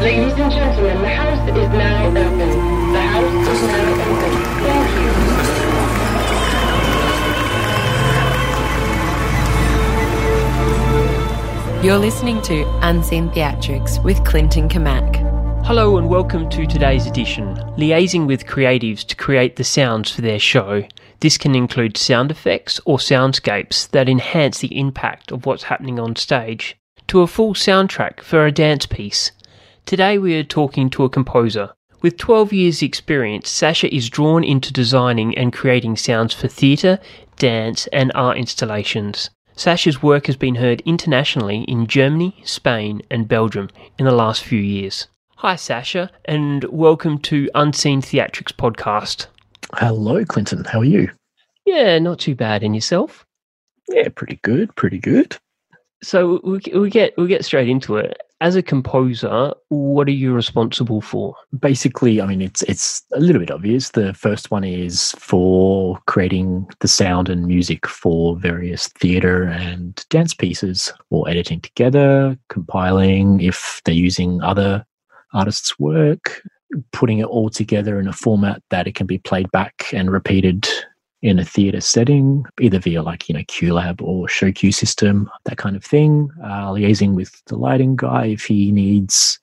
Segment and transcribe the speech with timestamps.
[0.00, 2.38] Ladies and gentlemen, the house is now open.
[2.92, 4.32] The house is now open.
[4.62, 4.90] Thank
[11.82, 11.86] you.
[11.86, 15.16] You're listening to Unseen Theatrics with Clinton Kamak.
[15.64, 17.56] Hello and welcome to today's edition.
[17.78, 20.86] Liaising with creatives to create the sounds for their show.
[21.20, 26.16] This can include sound effects or soundscapes that enhance the impact of what's happening on
[26.16, 26.76] stage,
[27.06, 29.32] to a full soundtrack for a dance piece.
[29.86, 31.72] Today we are talking to a composer.
[32.02, 36.98] With 12 years' experience, Sasha is drawn into designing and creating sounds for theatre,
[37.36, 39.30] dance, and art installations.
[39.54, 44.58] Sasha's work has been heard internationally in Germany, Spain, and Belgium in the last few
[44.58, 45.06] years.
[45.36, 49.28] Hi, Sasha, and welcome to Unseen Theatrics podcast.
[49.72, 50.64] Hello, Clinton.
[50.64, 51.12] How are you?
[51.64, 52.64] Yeah, not too bad.
[52.64, 53.24] And yourself?
[53.88, 54.74] Yeah, pretty good.
[54.74, 55.36] Pretty good.
[56.02, 58.20] So we, we get we get straight into it.
[58.42, 61.34] As a composer, what are you responsible for?
[61.58, 63.90] Basically, I mean, it's it's a little bit obvious.
[63.90, 70.34] The first one is for creating the sound and music for various theatre and dance
[70.34, 74.84] pieces, or editing together, compiling if they're using other
[75.32, 76.42] artists' work,
[76.92, 80.68] putting it all together in a format that it can be played back and repeated
[81.26, 85.76] in a theatre setting, either via like, you know, QLab or ShowQ system, that kind
[85.76, 86.30] of thing.
[86.42, 89.38] Uh, liaising with the lighting guy if he needs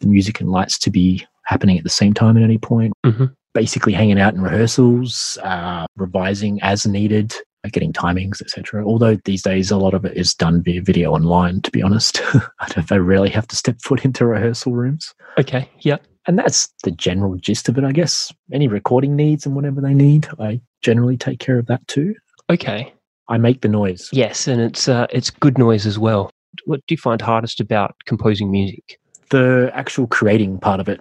[0.00, 2.92] the music and lights to be happening at the same time at any point.
[3.04, 3.34] Mhm.
[3.54, 7.34] Basically hanging out in rehearsals, uh, revising as needed,
[7.70, 8.84] getting timings, etc.
[8.84, 12.20] Although these days a lot of it is done via video online, to be honest.
[12.60, 15.98] I, don't, I rarely have to step foot into rehearsal rooms Okay, yeah.
[16.26, 18.32] and that's the general gist of it, I guess.
[18.52, 22.14] Any recording needs and whatever they need, I generally take care of that too.
[22.50, 22.92] Okay.
[23.28, 24.10] I make the noise.
[24.12, 26.30] Yes, and it's uh, it's good noise as well.
[26.66, 28.98] What do you find hardest about composing music?
[29.30, 31.00] The actual creating part of it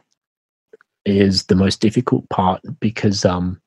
[1.04, 3.60] is the most difficult part because, um,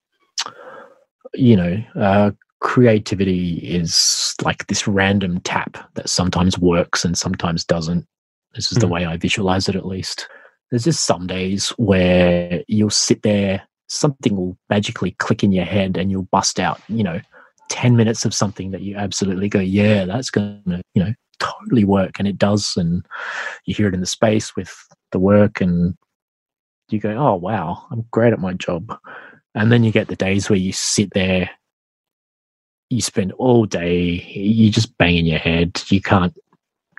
[1.34, 2.30] you know, uh,
[2.60, 8.06] creativity is like this random tap that sometimes works and sometimes doesn't.
[8.54, 8.90] This is the Mm.
[8.90, 10.28] way I visualize it, at least.
[10.70, 15.96] There's just some days where you'll sit there, something will magically click in your head,
[15.96, 17.20] and you'll bust out, you know,
[17.70, 21.84] 10 minutes of something that you absolutely go, yeah, that's going to, you know, totally
[21.84, 22.18] work.
[22.18, 22.74] And it does.
[22.76, 23.04] And
[23.64, 24.72] you hear it in the space with
[25.12, 25.96] the work, and
[26.90, 28.96] you go, oh, wow, I'm great at my job.
[29.54, 31.48] And then you get the days where you sit there,
[32.90, 36.34] you spend all day, you just bang in your head, you can't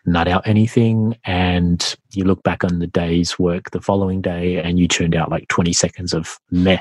[0.06, 4.78] nut out anything and you look back on the day's work the following day and
[4.80, 6.80] you turned out like 20 seconds of meh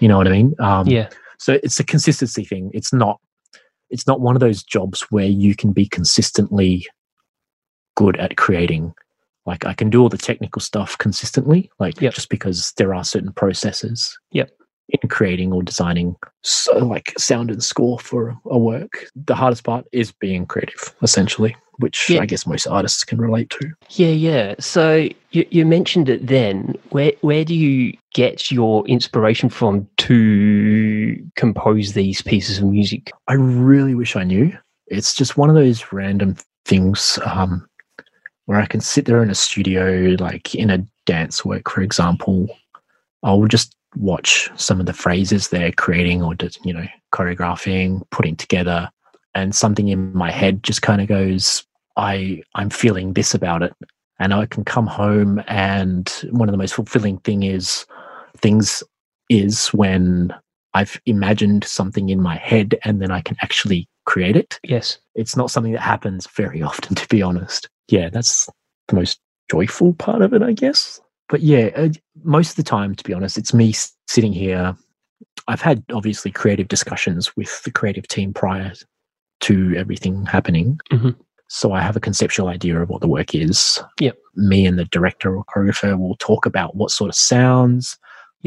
[0.00, 1.08] you know what i mean um, Yeah.
[1.38, 3.20] so it's a consistency thing it's not
[3.90, 6.86] it's not one of those jobs where you can be consistently
[7.96, 8.92] good at creating
[9.46, 12.14] like i can do all the technical stuff consistently like Yep.
[12.14, 14.50] just because there are certain processes Yep.
[14.88, 19.84] In creating or designing so like sound and score for a work the hardest part
[19.92, 22.20] is being creative essentially which Yeah.
[22.20, 24.54] i guess most artists can relate to Yeah, yeah.
[24.60, 26.74] So you, you mentioned it then.
[26.90, 33.10] Where where do you get your inspiration from to compose these pieces of music?
[33.28, 34.56] I really wish I knew.
[34.86, 37.68] It's just one of those random things um,
[38.46, 42.48] where I can sit there in a studio, like in a dance work, for example.
[43.22, 48.36] I'll just watch some of the phrases they're creating or, just, you know, choreographing, putting
[48.36, 48.90] together,
[49.34, 51.64] and something in my head just kind of goes,
[51.96, 53.74] I, I'm feeling this about it.
[54.18, 57.84] And I can come home, and one of the most fulfilling thing is
[58.38, 58.82] things
[59.28, 60.32] is when
[60.74, 64.60] I've imagined something in my head and then I can actually create it.
[64.62, 64.98] Yes.
[65.14, 67.68] It's not something that happens very often, to be honest.
[67.88, 68.48] Yeah, that's
[68.88, 69.18] the most
[69.50, 71.00] joyful part of it, I guess.
[71.28, 71.88] But yeah, uh,
[72.24, 73.74] most of the time, to be honest, it's me
[74.08, 74.76] sitting here.
[75.48, 78.72] I've had obviously creative discussions with the creative team prior
[79.40, 80.78] to everything happening.
[80.92, 81.16] Mhm.
[81.48, 83.80] So I have a conceptual idea of what the work is.
[84.00, 84.16] Yep.
[84.34, 87.96] Me and the director or choreographer will talk about what sort of sounds.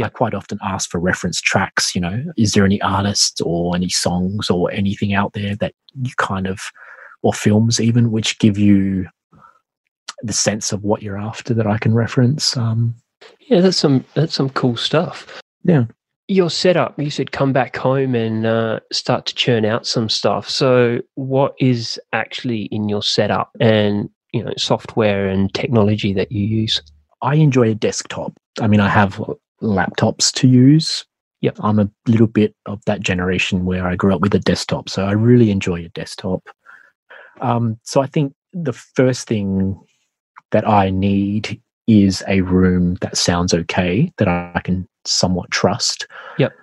[0.02, 1.94] I quite often ask for reference tracks.
[1.94, 6.12] You know, is there any artists or any songs or anything out there that you
[6.18, 6.62] kind of,
[7.22, 9.08] or films even, which give you
[10.24, 12.58] the sense of what you're after that I can reference?
[12.58, 12.96] Um,
[13.42, 15.42] Yeah, that's some that's some cool stuff.
[15.64, 15.86] Yeah.
[16.28, 20.48] Your setup, you said come back home and uh, start to churn out some stuff.
[20.48, 26.46] So what is actually in your setup and you know, software and technology that you
[26.46, 26.84] use?
[27.22, 28.34] I enjoy a desktop.
[28.62, 29.22] I mean, I have
[29.62, 31.04] laptops to use.
[31.42, 31.58] Yep.
[31.62, 35.06] I'm a little bit of that generation where I grew up with a desktop, so
[35.06, 36.48] I really enjoy a desktop.
[37.42, 39.80] Um, so I think the first thing
[40.52, 46.08] that I need is a room that sounds okay that I can somewhat trust.
[46.38, 46.54] Yep.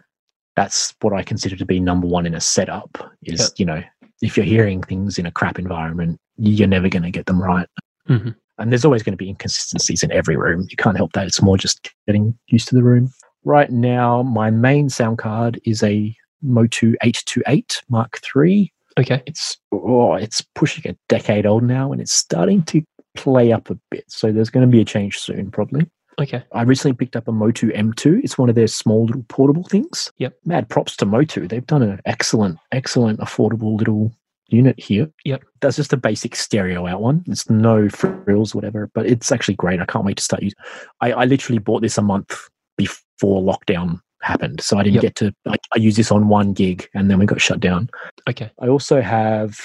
[0.55, 3.51] That's what I consider to be number one in a setup is, Yep.
[3.57, 3.83] you know,
[4.23, 7.69] if you're hearing things in a crap environment, you're never going to get them right.
[8.09, 8.35] Mhm.
[8.59, 10.67] And there's always going to be inconsistencies in every room.
[10.71, 11.27] You can't help that.
[11.27, 13.11] It's more just getting used to the room.
[13.45, 18.73] Right now, my main sound card is a Motu 828 Mark III.
[18.99, 19.23] Okay.
[19.27, 22.83] It's oh, it's pushing a decade old now, and it's starting to
[23.17, 24.05] play up a bit.
[24.09, 25.89] So there's going to be a change soon, probably.
[26.19, 26.43] Okay.
[26.53, 28.21] I recently picked up a Motu M2.
[28.25, 30.11] It's one of their small little portable things.
[30.19, 30.35] Yep.
[30.47, 31.47] Mad props to Motu.
[31.47, 34.13] They've done an excellent, excellent, affordable little
[34.49, 35.11] unit here.
[35.25, 35.43] Yep.
[35.61, 37.23] That's just a basic stereo out one.
[37.27, 39.81] It's no frills, whatever, but it's actually great.
[39.81, 40.57] I can't wait to start using.
[41.03, 42.49] I, I literally bought this a month
[42.79, 45.03] before lockdown happened, so I didn't Yep.
[45.03, 45.35] get to.
[45.47, 47.91] I, I used this on one gig, and then we got shut down.
[48.29, 48.51] Okay.
[48.61, 49.59] I also have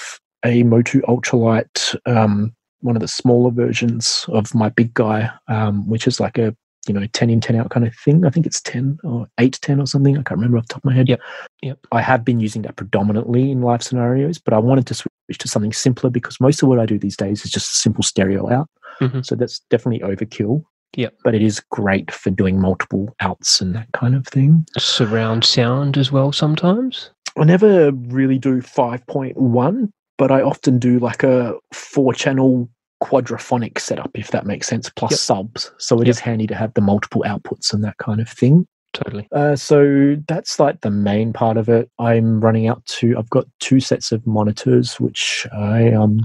[0.44, 6.06] a Motu Ultralight, um, one of the smaller versions of my big guy, um, which
[6.06, 6.54] is like a
[6.88, 8.24] you know 10 in 10 out kind of thing.
[8.26, 10.14] I think it's 10 or 8 10 or something.
[10.18, 11.08] I can't remember off the top of my head.
[11.08, 11.20] Yep.
[11.62, 11.78] Yep.
[11.92, 15.48] I have been using that predominantly in live scenarios, but I wanted to switch to
[15.48, 18.68] something simpler because most of what I do these days is just simple stereo out.
[19.00, 19.24] Mhm.
[19.24, 20.64] So that's definitely overkill.
[20.96, 21.14] Yep.
[21.24, 24.66] But it is great for doing multiple outs and that kind of thing.
[24.76, 27.10] Surround sound as well sometimes.
[27.38, 32.68] I never really do 5.1, but I often do like a four channel
[33.02, 35.18] quadraphonic setup, if that makes sense, plus Yep.
[35.18, 35.72] subs.
[35.78, 36.24] So it is Yep.
[36.24, 38.66] handy to have the multiple outputs and that kind of thing.
[38.92, 39.26] Totally.
[39.32, 41.90] Uh, so that's like the main part of it.
[41.98, 46.20] I'm running out to, I've got two sets of monitors, which I um,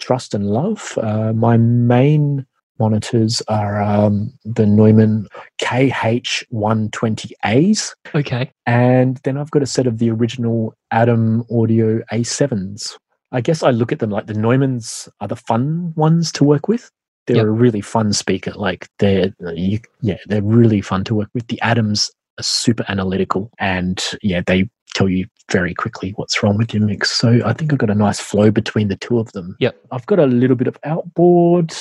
[0.00, 0.96] trust and love.
[1.02, 2.46] Uh, my main
[2.78, 5.26] monitors are um, the Neumann
[5.60, 7.94] KH120As.
[8.14, 8.50] Okay.
[8.66, 12.96] And then I've got a set of the original Adam Audio A7s.
[13.32, 16.68] I guess I look at them like the Neumanns are the fun ones to work
[16.68, 16.90] with.
[17.26, 17.46] They're Yep.
[17.46, 18.52] a really fun speaker.
[18.52, 21.46] Like they're, you, yeah, they're really fun to work with.
[21.48, 26.74] The Adams are super analytical and yeah, they tell you very quickly what's wrong with
[26.74, 27.10] your mix.
[27.12, 29.56] So I think I've got a nice flow between the two of them.
[29.60, 29.76] Yep.
[29.92, 31.72] I've got a little bit of outboard,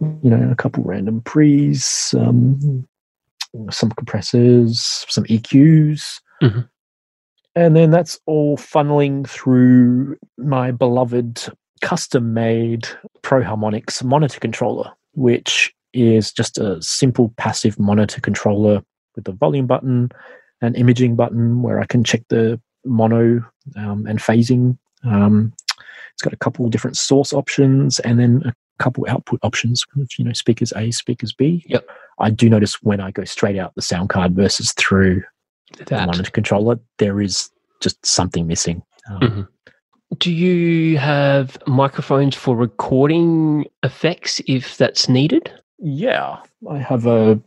[0.00, 2.86] you know, a couple random pre's, um,
[3.70, 6.20] some compressors, some EQs.
[6.42, 6.68] Mhm.
[7.56, 11.48] And then that's all funneling through my beloved
[11.80, 12.86] custom made
[13.22, 18.82] Pro Harmonics monitor controller, which is just a simple passive monitor controller
[19.14, 20.10] with a volume button,
[20.60, 23.42] an imaging button where I can check the mono
[23.74, 24.76] um, and phasing.
[25.04, 25.54] Um,
[26.12, 29.82] it's got a couple different source options and then a couple output options,
[30.18, 31.64] you know, speakers A, speakers B.
[31.68, 31.86] Yep.
[32.18, 35.22] I do notice when I go straight out the sound card versus through
[35.76, 36.06] the That.
[36.06, 38.82] monitor controller, there is just something missing.
[39.10, 39.48] Um, Mhm.
[40.18, 45.50] Do you have microphones for recording effects if that's needed?
[45.78, 46.36] Yeah,
[46.70, 47.40] I have a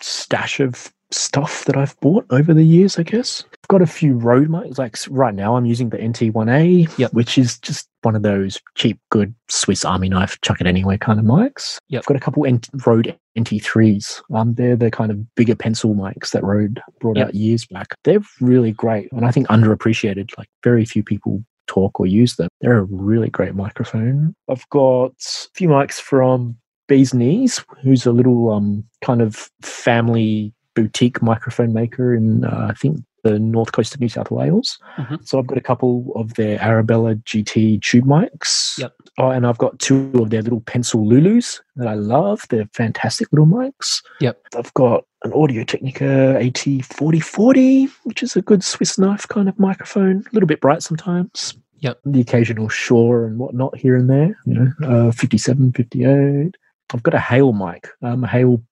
[0.00, 3.44] stash of stuff that I've bought over the years, I guess.
[3.52, 4.78] I've got a few Rode mics.
[4.78, 7.12] Like right now, I'm using the NT1A, Yep.
[7.12, 11.18] which is just one of those cheap, good Swiss Army knife, chuck it anywhere kind
[11.18, 11.78] of mics.
[11.88, 12.00] Yep.
[12.02, 14.22] I've got a couple N- Rode NT3s.
[14.34, 17.28] Um, they're the kind of bigger pencil mics that Rode brought Yep.
[17.28, 17.94] out years back.
[18.04, 20.30] They're really great, and I think underappreciated.
[20.36, 22.48] Like very few people talk or use them.
[22.60, 24.34] They're a really great microphone.
[24.48, 26.56] I've got a few mics from
[26.88, 32.74] Bees Neez, who's a little um, kind of family boutique microphone maker in, uh, I
[32.74, 34.78] think, the north coast of New South Wales.
[34.98, 35.26] Mhm.
[35.26, 38.78] So I've got a couple of their Arabella GT tube mics.
[38.78, 38.92] Yep.
[39.18, 42.44] Oh, and I've got two of their little pencil Lulus that I love.
[42.50, 44.00] They're fantastic little mics.
[44.20, 44.40] Yep.
[44.56, 50.18] I've got an Audio Technica AT4040, which is a good Swiss knife kind of microphone.
[50.30, 51.56] A little bit bright sometimes.
[51.80, 51.98] Yep.
[52.04, 54.36] The occasional Shure and whatnot here and there.
[54.44, 56.56] You know, uh, 57, 58.
[56.94, 58.62] I've got a Heil mic, um, a Heil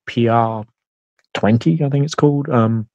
[1.35, 2.89] PR20, I think it's called, um,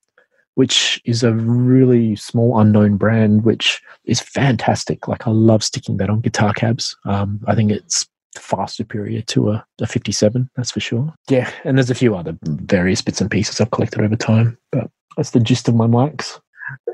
[0.55, 5.08] which is a really small unknown brand, which is fantastic.
[5.08, 6.96] Like I love sticking that on guitar cabs.
[7.05, 11.13] Um, I think it's far superior to a, a 57, that's for sure.
[11.29, 14.89] Yeah, and there's a few other various bits and pieces I've collected over time, but
[15.17, 16.39] that's the gist of my mics.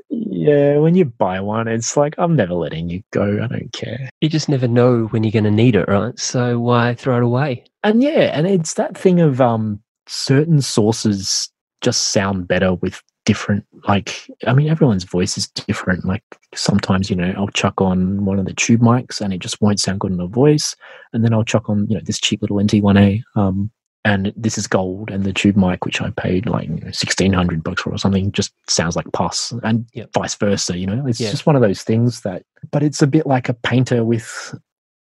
[0.09, 3.43] Yeah, when you buy one, it's like I'm never letting you go.
[3.43, 4.09] I don't care.
[4.21, 6.17] You just never know when you're going to need it, right?
[6.19, 7.65] So why throw it away?
[7.83, 11.49] And yeah, and it's that thing of um certain sources
[11.81, 16.05] just sound better with different like I mean everyone's voice is different.
[16.05, 19.61] Like sometimes, you know, I'll chuck on one of the tube mics and it just
[19.61, 20.75] won't sound good in a voice.
[21.13, 23.23] And then I'll chuck on, you know, this cheap little NT1A.
[23.35, 23.71] Um
[24.05, 27.63] and this is gold and the tube mic which i paid like you know, 1600
[27.63, 30.11] bucks for or something just sounds like pus and Yep.
[30.13, 31.31] vice versa you know it's Yeah.
[31.31, 34.53] just one of those things that but it's a bit like a painter with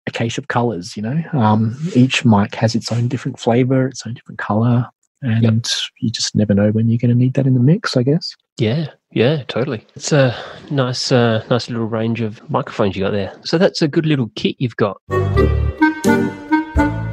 [0.06, 4.06] a case of colors you know um, each mic has its own different flavor its
[4.06, 4.88] own different color
[5.24, 5.66] and
[6.00, 7.96] you just never know when you're going to need that in the mix.
[7.96, 8.34] I guess.
[8.58, 9.84] Yeah, yeah, totally.
[9.96, 10.36] It's a
[10.70, 13.32] nice, uh, nice little range of microphones you got there.
[13.44, 15.00] So that's a good little kit you've got.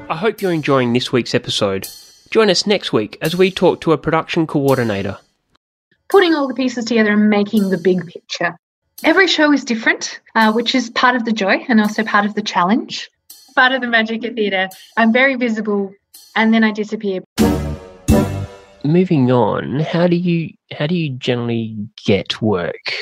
[0.10, 1.88] I hope you're enjoying this week's episode.
[2.30, 5.18] Join us next week as we talk to a production coordinator.
[6.10, 8.56] Putting all the pieces together and making the big picture.
[9.04, 12.36] Every show is different, uh, which is part of the joy and also part of
[12.36, 13.10] the challenge.
[13.56, 14.70] Part of the magic of theatre.
[14.96, 15.92] I'm very visible
[16.36, 17.22] and then I disappear.
[18.84, 22.94] Moving on, how do you how do you generally get work?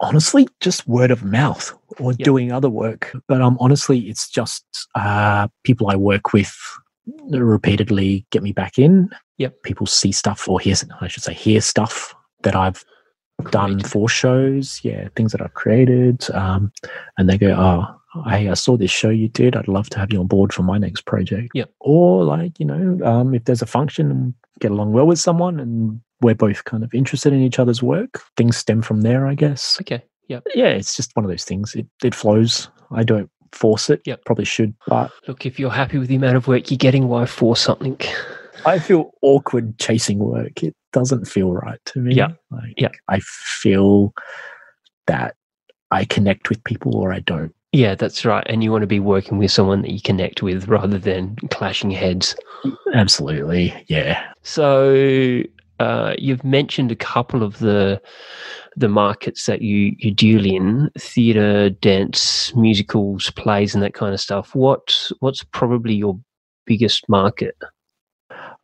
[0.00, 2.18] honestly just word of mouth or Yep.
[2.24, 6.56] doing other work but um honestly it's just uh people i work with
[7.30, 9.62] repeatedly get me back in Yep.
[9.64, 12.84] people see stuff or hear i should say hear stuff that i've
[13.50, 13.90] done Created.
[13.90, 16.70] for shows yeah things that i've created um
[17.18, 17.94] and they go oh
[18.26, 19.54] Hey, I saw this show you did.
[19.54, 21.50] I'd love to have you on board for my next project.
[21.54, 21.70] Yep.
[21.80, 25.60] Or like, you know, um, if there's a function and get along well with someone
[25.60, 29.34] and we're both kind of interested in each other's work, things stem from there, I
[29.34, 30.02] guess Okay.
[30.28, 30.40] Yeah.
[30.54, 31.74] yeah, it's just one of those things.
[31.74, 32.68] It it flows.
[32.90, 34.02] I don't force it.
[34.04, 34.16] Yeah.
[34.26, 37.24] Probably should, but Look, if you're happy with the amount of work you're getting, why
[37.26, 37.98] force something?
[38.66, 40.62] I feel awkward chasing work.
[40.62, 42.14] It doesn't feel right to me.
[42.14, 42.32] Yeah.
[42.50, 42.88] Like Yeah.
[43.08, 44.12] I feel
[45.06, 45.34] that
[45.90, 47.54] I connect with people or I don't.
[47.72, 48.46] Yeah, that's right.
[48.48, 51.90] And you want to be working with someone that you connect with rather than clashing
[51.90, 52.34] heads.
[52.94, 53.74] Absolutely.
[53.88, 54.24] Yeah.
[54.42, 55.42] So
[55.78, 58.00] uh, you've mentioned a couple of the
[58.76, 64.20] the markets that you you deal in: theatre, dance, musicals, plays, and that kind of
[64.20, 64.54] stuff.
[64.54, 66.18] What what's probably your
[66.64, 67.56] biggest market?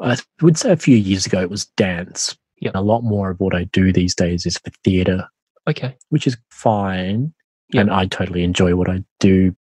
[0.00, 2.36] I would say a few years ago it was dance.
[2.60, 2.72] Yep.
[2.74, 5.28] A lot more of what I do these days is for theatre,
[5.68, 5.94] Okay.
[6.08, 7.34] which is fine.
[7.80, 9.54] And I totally enjoy what I do.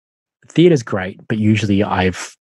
[0.47, 2.35] Theatre's great, but usually I've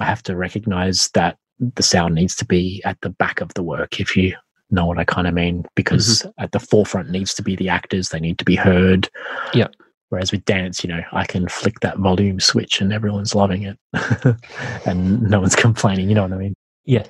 [0.00, 3.62] I have to recognize that the sound needs to be at the back of the
[3.62, 4.34] work, if you
[4.70, 6.42] know what I kind of mean, because Mm-hmm.
[6.42, 9.08] at the forefront needs to be the actors, they need to be heard.
[9.54, 9.74] Yep.
[10.08, 13.78] Whereas with dance, you know, I can flick that volume switch and everyone's loving it
[14.86, 16.54] and no one's complaining, you know what I mean?
[16.84, 17.06] Yeah.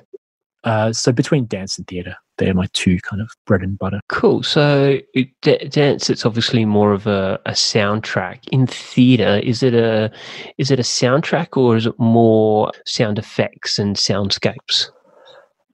[0.67, 4.01] Uh, so between dance and theatre, they're my two kind of bread and butter.
[4.09, 4.43] Cool.
[4.43, 8.39] So it- da- dance, it's obviously more of a, a soundtrack.
[8.51, 10.11] In theatre, is it a
[10.57, 14.89] is it a soundtrack or is it more sound effects and soundscapes?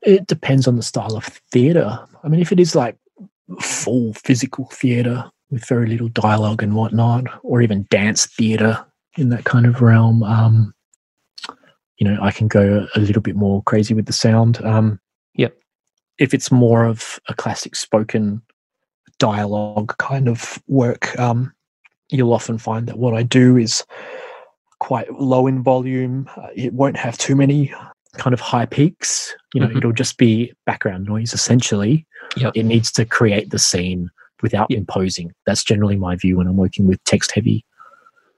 [0.04, 1.98] It depends on the style of theatre.
[2.24, 2.96] I mean, if it is like
[3.62, 8.86] full physical theatre with very little dialogue and whatnot, or even dance theatre
[9.18, 10.73] in that kind of realm, um,
[12.04, 14.62] you know, I can go a little bit more crazy with the sound.
[14.66, 15.00] Um,
[15.36, 15.58] Yep.
[16.20, 18.42] If it's more of a classic spoken
[19.20, 21.54] dialogue kind of work, um,
[22.10, 23.86] you'll often find that what I do is
[24.80, 26.30] quite low in volume.
[26.58, 27.74] It won't have too many
[28.18, 29.34] kind of high peaks.
[29.54, 29.78] You know, Mhm.
[29.78, 32.06] it'll just be background noise essentially.
[32.36, 32.52] Yep.
[32.56, 34.10] It needs to create the scene
[34.42, 34.78] without Yep.
[34.78, 35.32] imposing.
[35.46, 37.64] That's generally my view when I'm working with text heavy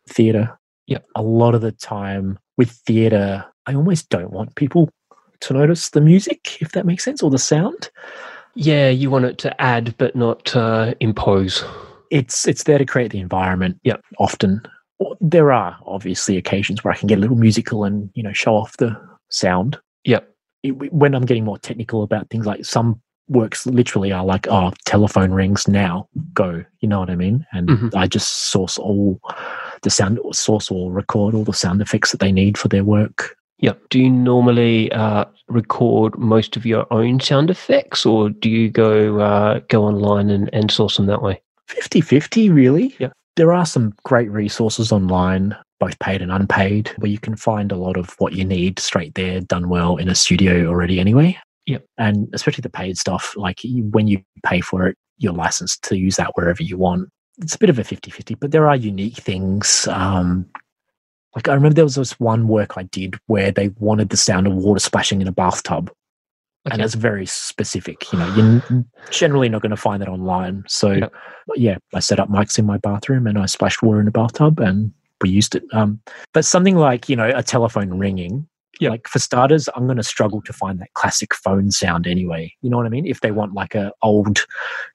[0.08, 0.56] theatre.
[0.86, 1.04] Yep.
[1.16, 4.90] A lot of the time with theatre, I almost don't want people
[5.42, 7.90] to notice the music, if that makes sense, or the sound.
[8.56, 11.64] Yeah, you want it to add but not uh, impose.
[12.12, 13.80] It's it's there to create the environment.
[13.84, 14.02] Yep.
[14.20, 14.62] Often,
[15.20, 18.56] there are obviously occasions where I can get a little musical and you know show
[18.56, 18.96] off the
[19.30, 19.78] sound.
[20.06, 20.30] Yep.
[20.64, 24.72] it, when I'm getting more technical about things like some works literally are like, oh,
[24.86, 26.64] telephone rings now, go.
[26.80, 27.44] You know what I mean?
[27.54, 27.96] And Mhm.
[27.96, 29.20] I just source all
[29.82, 33.36] the sound, source or record all the sound effects that they need for their work.
[33.60, 33.90] Yep.
[33.90, 39.20] Do you normally uh, record most of your own sound effects, or do you go
[39.20, 41.42] uh, go online and, and source them that way?
[41.68, 42.96] 50 50, really.
[43.00, 43.14] Yep.
[43.36, 47.78] There are some great resources online, both paid and unpaid, where you can find a
[47.78, 51.38] lot of what you need straight there, done well in a studio already, anyway.
[51.66, 51.86] Yep.
[51.98, 56.18] And especially the paid stuff, like when you pay for it, you're licensed to use
[56.18, 57.10] that wherever you want.
[57.40, 59.88] It's a bit of a 50 50, but there are unique things.
[59.90, 60.46] Um,
[61.36, 64.48] like I remember there was this one work I did where they wanted the sound
[64.48, 65.92] of water splashing in a bathtub.
[66.68, 66.74] Okay.
[66.74, 68.12] And that's very specific.
[68.12, 70.64] You know, you're generally not going to find that online.
[70.68, 71.14] So, Yep.
[71.56, 74.60] yeah, I set up mics in my bathroom and I splashed water in a bathtub
[74.60, 75.64] and we used it.
[75.74, 76.02] Um,
[76.34, 78.48] but something like, you know, a telephone ringing,
[78.82, 82.52] like for starters, I'm going to struggle to find that classic phone sound anyway.
[82.62, 83.06] You know what I mean?
[83.06, 84.44] If they want like a old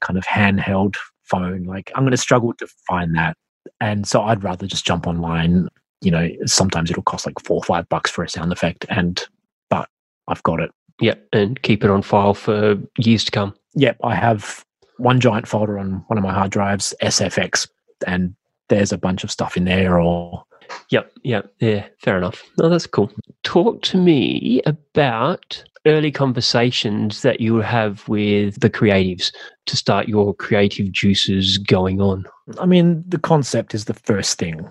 [0.00, 3.37] kind of handheld phone, like I'm going to struggle to find that.
[3.80, 5.68] And so I'd rather just jump online.
[6.00, 9.23] You know, sometimes it'll cost like four or five bucks for a sound effect, and
[9.69, 9.88] but
[10.28, 10.71] I've got it.
[11.00, 13.54] Yep, and keep it on file for years to come.
[13.75, 14.64] Yep, I have
[14.99, 17.69] one giant folder on one of my hard drives, SFX,
[18.07, 18.35] and
[18.69, 20.00] there's a bunch of stuff in there.
[20.00, 20.45] Or
[20.90, 22.42] Yep, yep, yeah, fair enough.
[22.59, 23.11] No, that's cool.
[23.42, 29.33] Talk to me about early conversations that you have with the creatives
[29.66, 32.25] to start your creative juices going on.
[32.59, 34.69] I mean, the concept is the first thing,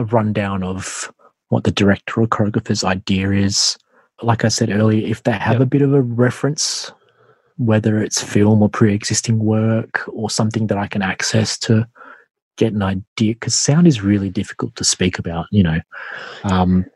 [0.00, 1.12] a rundown of
[1.50, 3.76] what the director or choreographer's idea is.
[4.22, 5.62] Like I said earlier, if they have Yep.
[5.62, 6.92] a bit of a reference,
[7.56, 11.86] whether it's film or pre existing work or something that I can access to
[12.56, 15.80] get an idea, because sound is really difficult to speak about, you know.
[16.44, 16.86] Um,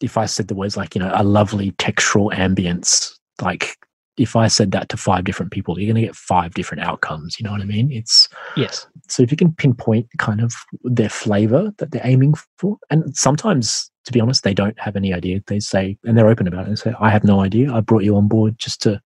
[0.00, 3.76] if I said the words like, you know, a lovely textural ambience, like
[4.16, 7.38] if I said that to five different people, you're going to get five different outcomes.
[7.38, 7.90] You know what I mean?
[7.90, 8.86] It's Yes.
[9.08, 10.52] so if you can pinpoint kind of
[10.84, 15.14] their flavor that they're aiming for, and sometimes, to be honest, they don't have any
[15.14, 15.40] idea.
[15.46, 17.72] They say, and they're open about it and say, I have no idea.
[17.72, 19.00] I brought you on board just to,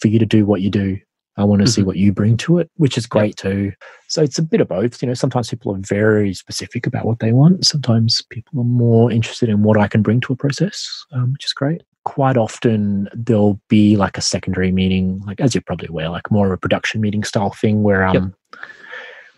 [0.00, 0.98] for you to do what you do.
[1.38, 3.72] I want to see what you bring to it, which is great too.
[4.08, 5.02] So it's a bit of both.
[5.02, 7.66] You know, sometimes people are very specific about what they want.
[7.66, 11.44] Sometimes people are more interested in what I can bring to a process, um, which
[11.44, 11.82] is great.
[12.06, 16.46] Quite often there'll be like a secondary meeting, like as you're probably aware, like more
[16.46, 18.14] of a production meeting style thing where um,
[18.52, 18.60] Yep.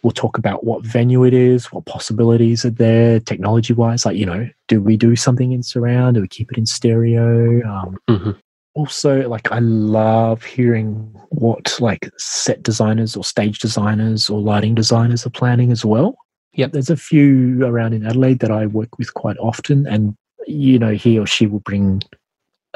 [0.03, 4.05] we'll talk about what venue it is, what possibilities are there, technology wise.
[4.05, 6.17] Like, you know, do we do something in surround?
[6.17, 7.67] Do we keep it in stereo?
[7.67, 8.37] Um, Mhm.
[8.75, 15.27] Also, like, I love hearing what like set designers or stage designers or lighting designers
[15.27, 16.17] are planning as well.
[16.53, 16.73] Yep.
[16.73, 20.15] There's a few around in Adelaide that I work with quite often, and
[20.47, 22.03] you know, he or she will bring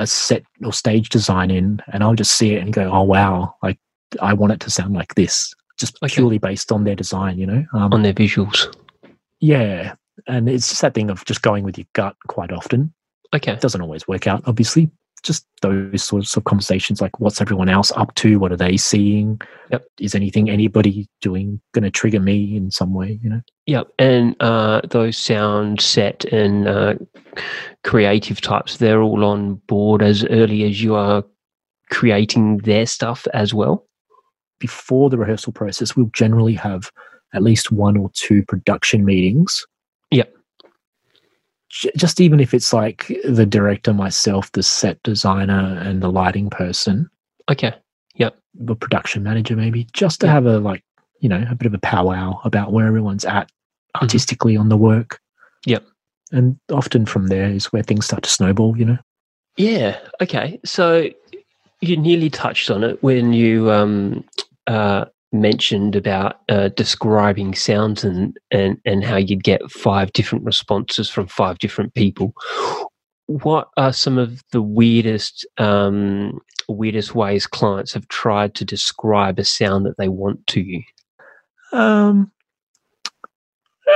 [0.03, 3.55] a set or stage design in, and I'll just see it and go, "Oh wow!
[3.63, 3.79] Like,
[4.21, 6.15] I want it to sound like this." Just Okay.
[6.15, 7.65] purely based on their design, you know.
[7.73, 8.67] Um, On their visuals.
[9.41, 9.95] yeah,
[10.27, 12.93] and it's just that thing of just going with your gut quite often.
[13.35, 13.53] Okay.
[13.53, 14.91] It doesn't always work out, obviously.
[15.23, 18.39] Just those sorts of conversations, like what's everyone else up to?
[18.39, 19.41] What are they seeing?
[19.71, 19.85] Yep.
[20.01, 23.21] Is anything anybody doing going to trigger me in some way?
[23.23, 23.41] You know.
[23.67, 23.89] Yep.
[23.99, 26.95] And uh, those sound set and uh,
[27.85, 31.25] creative types, they're all on board as early as you are
[31.91, 33.87] creating their stuff as well.
[34.59, 36.91] Before the rehearsal process, we'll generally have
[37.35, 39.65] at least one or two production meetings.
[41.85, 41.95] Yep.
[41.97, 47.09] Just even if it's like the director, myself, the set designer, and the lighting person,
[47.51, 47.75] Okay.
[48.17, 48.37] Yep.
[48.55, 50.33] The production manager maybe just to Yeah.
[50.33, 50.85] have a like
[51.21, 53.49] you know a bit of a powwow about where everyone's at
[53.95, 54.05] Mm-hmm.
[54.05, 55.21] artistically on the work
[55.67, 55.85] Yep.
[56.31, 58.99] and often from there is where things start to snowball you know
[59.59, 59.99] Yeah.
[60.23, 60.59] Okay.
[60.65, 61.09] So
[61.83, 64.25] you nearly touched on it when you um,
[64.67, 71.09] uh, mentioned about uh, describing sounds and, and and how you'd get five different responses
[71.09, 72.35] from five different people.
[73.27, 79.45] What are some of the weirdest um, weirdest ways clients have tried to describe a
[79.45, 80.83] sound that they want to you?
[81.73, 82.31] um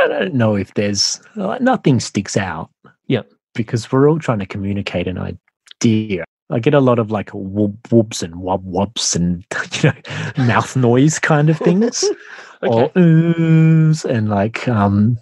[0.02, 1.20] i don't know if there's
[1.60, 2.70] nothing sticks out
[3.08, 3.30] Yep.
[3.54, 7.74] because we're all trying to communicate an idea i get a lot of like whoop
[7.90, 9.44] whoops and wub wubs and
[9.82, 12.04] you know mouth noise kind of things
[12.62, 15.18] or oohs and like um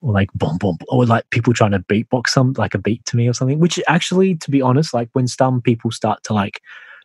[0.00, 3.16] or like boom boom or like people trying to beatbox some like a beat to
[3.16, 6.60] me or something which actually to be honest like when some people start to like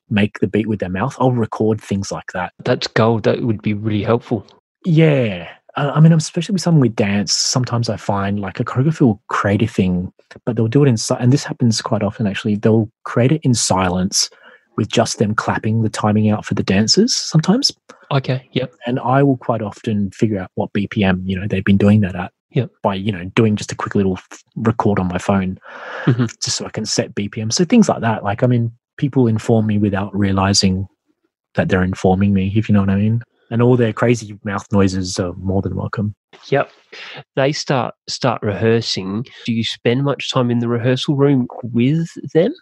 [0.10, 3.24] make the beat with their mouth i'll record things like that That's gold.
[3.24, 4.45] That would be really helpful.
[4.86, 9.22] yeah I mean, especially with something with dance, sometimes I find like a choreographer will
[9.30, 10.12] create a thing,
[10.46, 12.56] but they'll do it in, si- and this happens quite often actually.
[12.56, 14.30] They'll create it in silence
[14.78, 17.72] with just them clapping the timing out for the dancers sometimes.
[18.12, 18.48] Okay.
[18.54, 18.74] Yep.
[18.88, 22.15] and I will quite often figure out what BPM you know they've been doing that
[22.15, 22.32] at.
[22.52, 22.72] Yep.
[22.82, 24.18] By you know doing just a quick little
[24.56, 25.60] record on my phone,
[26.06, 26.28] Mhm.
[26.44, 27.52] just so I can set BPM.
[27.54, 28.24] So things like that.
[28.24, 30.88] Like I mean, people inform me without realizing
[31.56, 32.52] that they're informing me.
[32.56, 33.22] If you know what I mean.
[33.52, 36.14] And all their crazy mouth noises are more than welcome.
[36.48, 36.72] Yep.
[37.36, 39.26] They start start rehearsing.
[39.46, 42.54] Do you spend much time in the rehearsal room with them?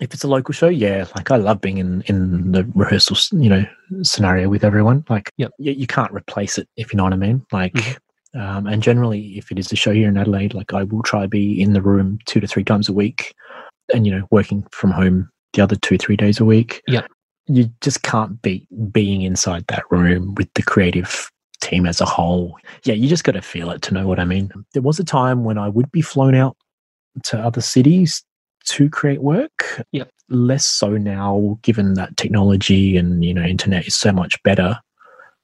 [0.00, 3.50] If it's a local show, yeah, like I love being in in the rehearsal, you
[3.50, 3.66] know,
[4.02, 5.04] scenario with everyone.
[5.10, 5.52] Like, Yep.
[5.58, 7.44] you, you can't replace it if you know what I mean.
[7.52, 8.00] Like,
[8.34, 11.26] um, and generally, if it is a show here in Adelaide, like I will try
[11.26, 13.34] be in the room two to three times a week,
[13.92, 16.82] and you know, working from home the other two three days a week.
[16.86, 17.06] Yep.
[17.46, 22.56] You just can't beat being inside that room with the creative team as a whole.
[22.84, 24.50] Yeah, you just got to feel it to know what I mean.
[24.72, 26.56] There was a time when I would be flown out
[27.24, 28.24] to other cities
[28.66, 29.82] to create work.
[29.92, 30.10] Yep.
[30.28, 34.78] Less so now, given that technology and you know internet is so much better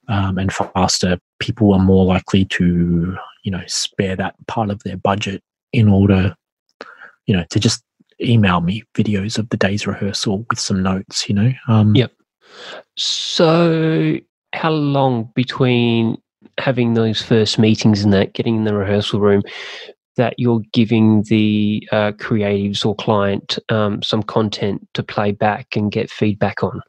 [0.08, 1.18] um, and faster.
[1.40, 6.34] People are more likely to you know spare that part of their budget in order,
[7.26, 7.82] you know, to just
[8.20, 11.28] email me videos of the day's rehearsal with some notes.
[11.28, 11.52] You know.
[11.68, 12.12] Um, Yep.
[12.96, 14.18] So,
[14.52, 16.16] how long between
[16.58, 19.42] having those first meetings and that, getting in the rehearsal room,
[20.16, 25.92] that you're giving the uh, creatives or client um, some content to play back and
[25.92, 26.80] get feedback on?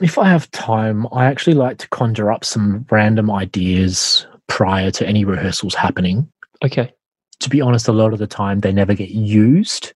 [0.00, 5.06] If I have time, I actually like to conjure up some random ideas prior to
[5.06, 6.30] any rehearsals happening.
[6.64, 6.92] Okay.
[7.40, 9.92] To be honest, a lot of the time they never get used.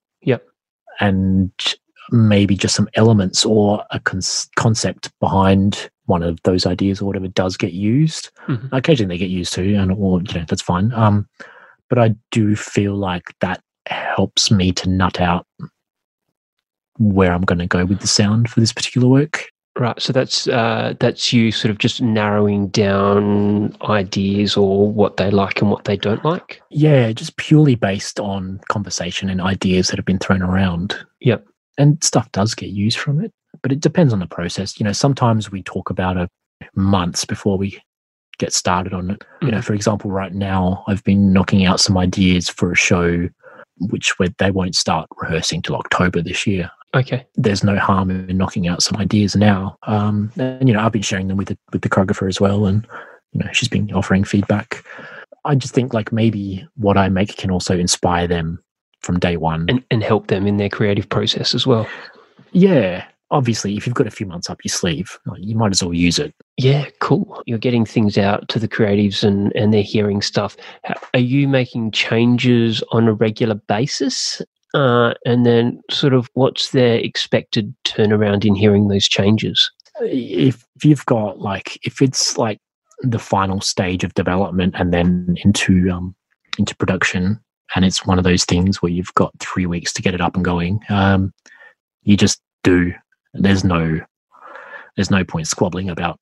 [0.99, 1.51] And
[2.11, 4.21] maybe just some elements or a con-
[4.55, 8.29] concept behind one of those ideas or whatever does get used.
[8.47, 8.69] Mhm.
[8.71, 10.93] Occasionally they get used to, and or you know that's fine.
[10.93, 11.27] Um,
[11.89, 15.47] but I do feel like that helps me to nut out
[16.97, 19.49] where I'm going to go with the sound for this particular work.
[19.77, 20.01] Right.
[20.01, 25.61] So that's uh, that's you sort of just narrowing down ideas or what they like
[25.61, 26.61] and what they don't like.
[26.69, 30.97] Yeah, just purely based on conversation and ideas that have been thrown around.
[31.19, 31.45] Yep.
[31.77, 34.79] And stuff does get used from it, but it depends on the process.
[34.79, 36.29] You know, sometimes we talk about it
[36.73, 37.77] months before we
[38.37, 39.23] get started on it.
[39.41, 43.27] You know, for example, right now I've been knocking out some ideas for a show
[43.79, 46.71] which where they won't start rehearsing till October this year.
[46.95, 47.25] Okay.
[47.35, 49.77] There's no harm in knocking out some ideas now.
[49.83, 52.65] Um, and you know, I've been sharing them with the, with the choreographer as well,
[52.65, 52.87] and
[53.33, 54.83] you know, she's been offering feedback.
[55.43, 58.63] I just think like maybe what I make can also inspire them
[59.01, 59.65] from day one.
[59.69, 61.87] And and help them in their creative process as well.
[62.53, 65.93] yeah, obviously, if you've got a few months up your sleeve, you might as well
[65.93, 66.33] use it.
[66.57, 67.43] Yeah, cool.
[67.45, 70.55] You're getting things out to the creatives and, and they're hearing stuff.
[70.85, 74.41] How- Are you making changes on a regular basis?
[74.75, 79.71] Uh, and then, sort of, what's their expected turnaround in hearing those changes?
[80.01, 82.59] if you've got like if it's like
[83.01, 86.15] the final stage of development and then into um
[86.57, 87.39] into production
[87.75, 90.35] and it's one of those things where you've got three weeks to get it up
[90.35, 91.33] and going um
[92.03, 92.93] you just do
[93.33, 93.99] there's no
[94.95, 96.19] there's no point squabbling about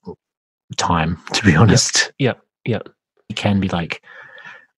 [0.78, 2.34] time to be honest yeah,
[2.66, 2.80] yeah.
[3.30, 4.04] it can be like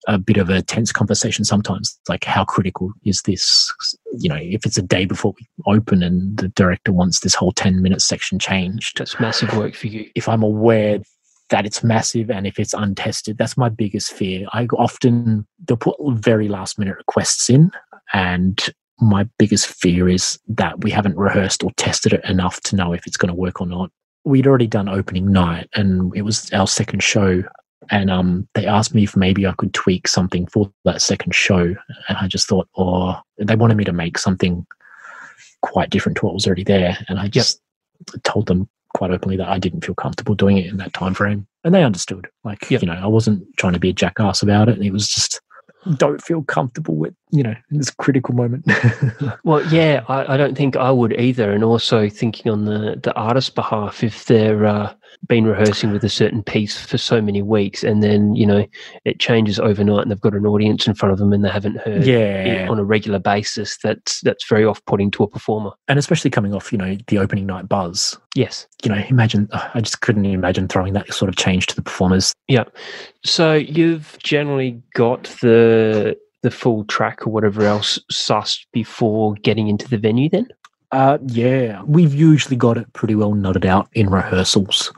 [0.08, 3.72] a bit of a tense conversation sometimes like how critical is this
[4.18, 7.52] you know if it's a day before we open and the director wants this whole
[7.52, 10.10] 10 minute section changed That's massive work for you.
[10.16, 11.00] if I'm aware
[11.50, 14.48] that it's massive and if it's untested, that's my biggest fear.
[14.54, 17.72] I often they'll put very last minute requests in,
[18.14, 18.60] and
[19.00, 23.06] my biggest fear is that we haven't rehearsed or tested it enough to know if
[23.06, 23.92] it's going to work or not.
[24.24, 27.44] We'd already done opening night, and it was our second show.
[27.90, 31.76] And um, they asked me if maybe I could tweak something for that second show,
[32.08, 34.66] and I just thought, oh, they wanted me to make something
[35.62, 37.62] quite different to what was already there, and I just
[38.24, 41.48] told them quite openly that I didn't feel comfortable doing it in that time frame,
[41.64, 42.28] and they understood.
[42.44, 42.82] Like Yep.
[42.82, 44.82] you know, I wasn't trying to be a jackass about it.
[44.82, 45.42] It was just
[45.98, 48.66] don't feel comfortable with you know in this critical moment.
[49.44, 51.52] Well, yeah, I, I don't think I would either.
[51.52, 54.92] And also thinking on the, the artist's behalf, if they're uh,
[55.28, 58.66] been rehearsing with a certain piece for so many weeks and then, you know,
[59.04, 61.78] it changes overnight and they've got an audience in front of them and they haven't
[61.78, 65.72] heard it yeah, on a regular basis, that's that's very off putting to a performer.
[65.88, 68.18] and especially coming off you know the opening night buzz.
[68.36, 68.68] Yes.
[68.84, 72.34] You know, imagine I just couldn't imagine throwing that sort of change to the performers.
[72.48, 72.66] Yeah.
[73.24, 79.90] So you've generally got the the full track or whatever else sussed before getting into
[79.90, 80.48] the venue then?
[80.92, 84.94] Uh, yeah, we've usually got it pretty well noted out in rehearsals,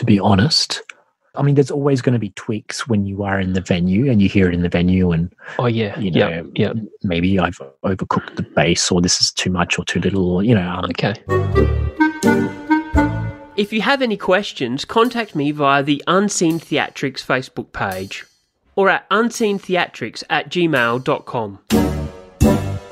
[0.00, 0.80] to be honest.
[1.34, 4.20] I mean, there's always going to be tweaks when you are in the venue and
[4.22, 5.96] you hear it in the venue, and Oh yeah.
[6.00, 6.40] you yeah.
[6.40, 6.72] know, Yeah.
[7.02, 10.54] maybe I've overcooked the bass, or this is too much or too little, or you
[10.54, 11.14] know, um, Okay.
[13.56, 18.24] If you have any questions, contact me via the Unseen Theatrics Facebook page
[18.74, 21.58] or at unseentheatrics at gmail.com.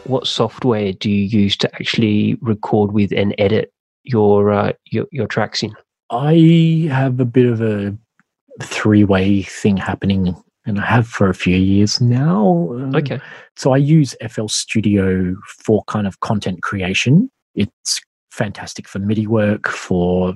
[0.04, 3.72] What software do you use to actually record with and edit
[4.04, 5.72] your uh, your, your tracks in?
[6.10, 7.96] I have a bit of a
[8.62, 10.34] three-way thing happening,
[10.66, 12.70] and I have for a few years now.
[12.72, 13.20] Um, Okay.
[13.56, 17.30] So I use FL Studio for kind of content creation.
[17.54, 20.34] It's fantastic for MIDI work, for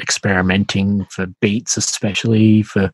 [0.00, 2.90] experimenting, for beats, especially for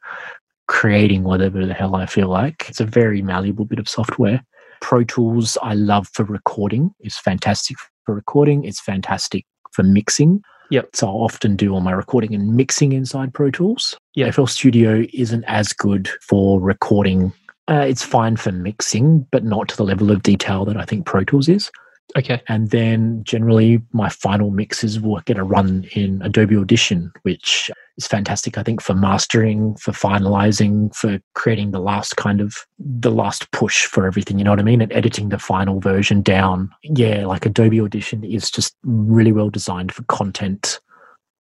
[0.68, 2.66] creating whatever the hell I feel like.
[2.68, 4.44] It's a very malleable bit of software.
[4.80, 6.94] Pro Tools, I love for recording.
[7.00, 8.64] It's fantastic for recording.
[8.64, 10.42] It's fantastic for mixing.
[10.72, 10.96] Yep.
[10.96, 13.96] So I'll often do all my recording and mixing inside Pro Tools.
[14.14, 14.30] Yeah.
[14.30, 17.32] FL Studio isn't as good for recording
[17.68, 21.06] uh, it's fine for mixing, but not to the level of detail that I think
[21.06, 21.70] Pro Tools is.
[22.16, 22.42] Okay.
[22.48, 28.06] And then generally, my final mixes will get a run in Adobe Audition, which is
[28.06, 33.50] fantastic, I think, for mastering, for finalizing, for creating the last kind of the last
[33.50, 34.38] push for everything.
[34.38, 34.80] You know what I mean?
[34.80, 36.70] And editing the final version down.
[36.82, 40.80] Yeah, like Adobe Audition is just really well designed for content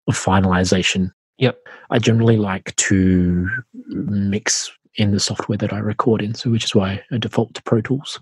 [0.07, 1.11] of finalization.
[1.37, 1.57] Yep.
[1.89, 3.49] I generally like to
[3.87, 6.35] mix in the software that I record in.
[6.35, 8.19] So, which is why I default to Pro Tools.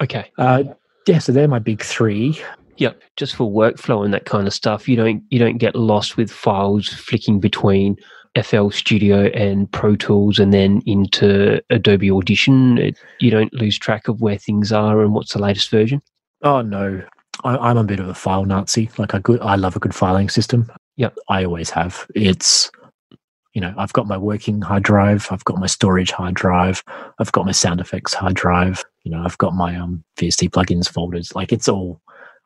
[0.00, 0.30] Okay.
[0.38, 0.64] Uh,
[1.06, 2.40] yeah, so they're my big three.
[2.76, 3.00] Yep.
[3.16, 6.30] Just for workflow and that kind of stuff, you don't you don't get lost with
[6.30, 7.96] files flicking between
[8.42, 12.78] FL Studio and Pro Tools and then into Adobe Audition.
[12.78, 16.02] It, you don't lose track of where things are and what's the latest version.
[16.42, 17.02] Oh no,
[17.44, 18.90] I, I'm a bit of a file Nazi.
[18.98, 20.70] Like I good, I love a good filing system.
[20.96, 21.16] Yep.
[21.28, 22.06] I always have.
[22.14, 22.70] It's
[23.54, 26.82] you know, I've got my working hard drive, I've got my storage hard drive,
[27.20, 30.88] I've got my sound effects hard drive, you know, I've got my um VST plugins
[30.88, 31.34] folders.
[31.36, 32.00] Like it's all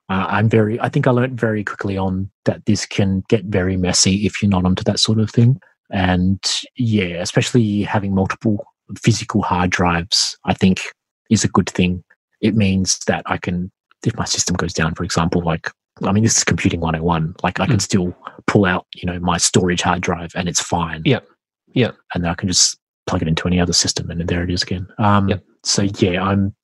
[0.09, 3.77] uh, I'm very I think I learned very quickly on that this can get very
[3.77, 5.61] messy if you're not onto that sort of thing.
[5.91, 6.39] And
[6.77, 8.67] yeah, especially having multiple
[8.99, 10.81] physical hard drives, I think
[11.31, 12.03] is a good thing.
[12.41, 13.71] It means that I can
[14.07, 15.71] if my system goes down, for example, like
[16.05, 17.35] I mean, this is computing 101.
[17.43, 17.83] Like I can Mm.
[17.83, 18.17] still
[18.47, 21.03] pull out, you know, my storage hard drive and it's fine.
[21.05, 21.21] Yeah.
[21.75, 21.91] Yeah.
[22.15, 24.51] And then I can just plug it into any other system and then there it
[24.51, 24.87] is again.
[24.99, 25.39] Um, Yeah.
[25.65, 26.55] So yeah, I'm,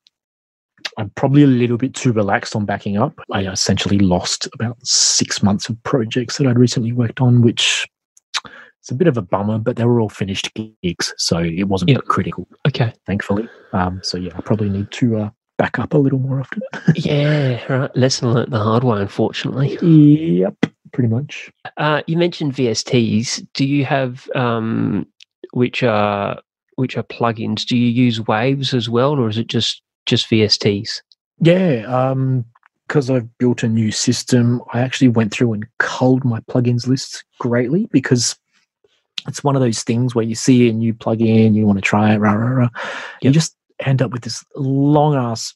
[0.97, 3.13] I'm probably a little bit too relaxed on backing up.
[3.31, 7.87] I essentially lost about six months of projects that I'd recently worked on, which
[8.81, 11.13] it's a bit of a bummer, but they were all finished gigs.
[11.17, 11.97] So it wasn't Yeah.
[12.07, 12.93] critical, Okay.
[13.07, 13.49] thankfully.
[13.73, 16.61] Um, so yeah, I probably need to uh, back up a little more often.
[16.95, 17.61] yeah.
[17.71, 17.95] Right.
[17.97, 19.77] Lesson learnt the hard way, unfortunately.
[19.81, 20.55] yep,
[20.93, 21.51] pretty much.
[21.77, 23.45] Uh, you mentioned VSTs.
[23.53, 25.07] Do you have um,
[25.51, 26.39] which are
[26.75, 27.65] which are plugins?
[27.65, 31.01] Do you use Waves as well, or is it just just VSTs?
[31.39, 32.45] Yeah, um,
[32.87, 37.23] because I've built a new system, I actually went through and culled my plugins list
[37.39, 38.37] greatly because
[39.27, 42.13] it's one of those things where you see a new plugin, you want to try
[42.13, 42.69] it, rah, rah, rah.
[43.21, 43.33] You Yep.
[43.33, 45.55] just end up with this long ass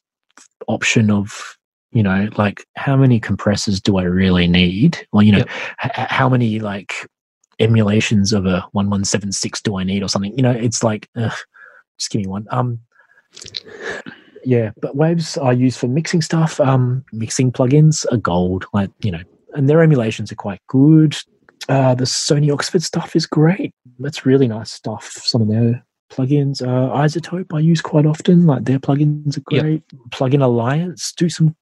[0.66, 1.56] option of,
[1.92, 5.06] you know, like how many compressors do I really need?
[5.12, 5.48] Well, you know, Yep.
[5.84, 7.08] h- how many like
[7.60, 10.36] emulations of a 1176 do I need or something?
[10.36, 11.32] You know, it's like, ugh,
[11.96, 12.46] just give me one.
[12.50, 12.80] Um,
[14.44, 16.60] yeah, but waves are used for mixing stuff.
[16.60, 19.22] Um, mixing plugins are gold, like you know,
[19.54, 21.16] and their emulations are quite good.
[21.68, 23.72] Uh, the Sony Oxford stuff is great.
[23.98, 25.04] That's really nice stuff.
[25.24, 28.46] Some of their plugins, uh, iZotope, I use quite often.
[28.46, 29.62] Like their plugins are Yep.
[29.62, 29.82] great.
[30.10, 31.54] Plugin Alliance do some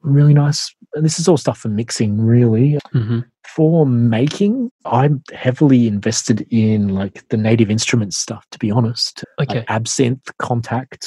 [0.00, 0.74] really nice.
[0.94, 3.20] And this is all stuff for mixing, really Mm-hmm.
[3.46, 9.22] for making, I'm heavily invested in like the native instruments stuff, to be honest.
[9.40, 9.58] Okay.
[9.58, 11.06] Like Absynth, Kontakt,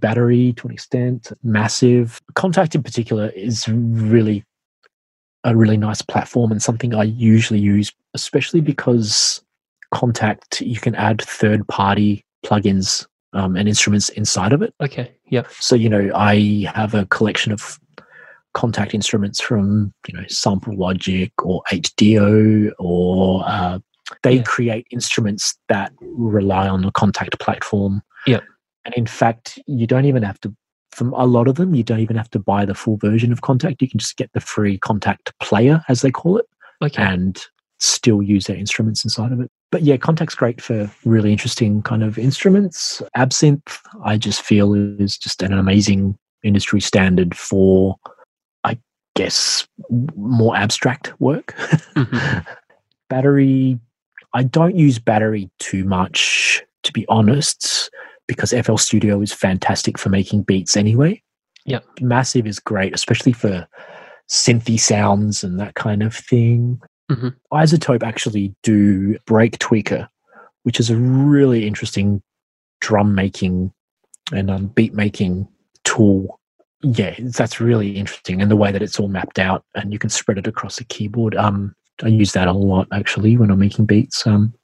[0.00, 2.20] Battery to an extent, Massive.
[2.34, 4.44] Kontakt in particular is really
[5.44, 9.42] a really nice platform and something I usually use, especially because
[9.92, 14.74] Kontakt, you can add third party plugins um, and instruments inside of it.
[14.80, 15.12] Okay.
[15.30, 15.48] Yep.
[15.58, 17.78] So, you know, I have a collection of
[18.54, 23.78] Kontakt instruments from, you know, Sample Logic or HDO or uh,
[24.22, 24.42] they Yeah.
[24.42, 28.02] create instruments that rely on the Kontakt platform.
[28.26, 28.42] Yep.
[28.84, 30.54] And in fact, you don't even have to,
[30.90, 33.40] from a lot of them, you don't even have to buy the full version of
[33.42, 33.80] Kontakt.
[33.80, 36.46] You can just get the free Kontakt player, as they call it,
[36.82, 37.02] Okay.
[37.02, 37.40] and
[37.78, 39.50] still use their instruments inside of it.
[39.70, 43.00] But yeah, Kontakt's great for really interesting kind of instruments.
[43.16, 47.96] Absynth, I just feel is just an amazing industry standard for,
[48.64, 48.78] I
[49.16, 49.66] guess,
[50.16, 51.54] more abstract work.
[51.96, 52.46] Mhm.
[53.08, 53.78] battery,
[54.34, 57.90] I don't use battery too much, to be honest,
[58.26, 61.22] because FL Studio is fantastic for making beats anyway.
[61.64, 61.80] Yeah.
[62.00, 63.66] Massive is great, especially for
[64.28, 66.80] synthy sounds and that kind of thing.
[67.10, 67.34] Mhm.
[67.52, 70.08] iZotope actually do Break Tweaker,
[70.62, 72.22] which is a really interesting
[72.80, 73.72] drum making
[74.32, 75.46] and um, beat making
[75.84, 76.40] tool.
[76.82, 80.10] Yeah, that's really interesting, and the way that it's all mapped out, and you can
[80.10, 81.36] spread it across the keyboard.
[81.36, 84.26] Um, I use that a lot actually when I'm making beats.
[84.26, 84.54] Um,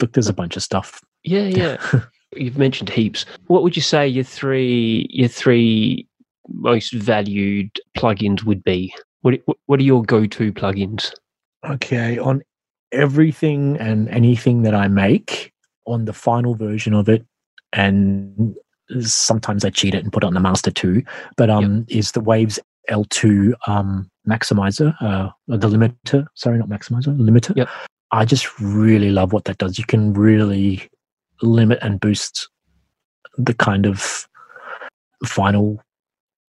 [0.00, 1.00] look, there's a bunch of stuff.
[1.22, 1.44] Yeah.
[1.46, 1.76] Yeah.
[2.36, 3.24] You've mentioned heaps.
[3.46, 6.06] What would you say your three your three
[6.48, 8.94] most valued plugins would be?
[9.22, 11.12] What what are your go to plugins?
[11.68, 12.42] Okay, on
[12.92, 15.52] everything and anything that I make
[15.86, 17.24] on the final version of it,
[17.72, 18.54] and
[19.00, 21.02] sometimes I cheat it and put it on the master too.
[21.36, 22.58] But um, is the Waves
[22.90, 26.26] L2 um maximizer, uh, the limiter?
[26.34, 27.56] Sorry, not maximizer, limiter.
[27.56, 27.68] Yep.
[28.10, 29.78] I just really love what that does.
[29.78, 30.88] You can really
[31.42, 32.48] limit and boost
[33.36, 34.28] the kind of
[35.24, 35.80] final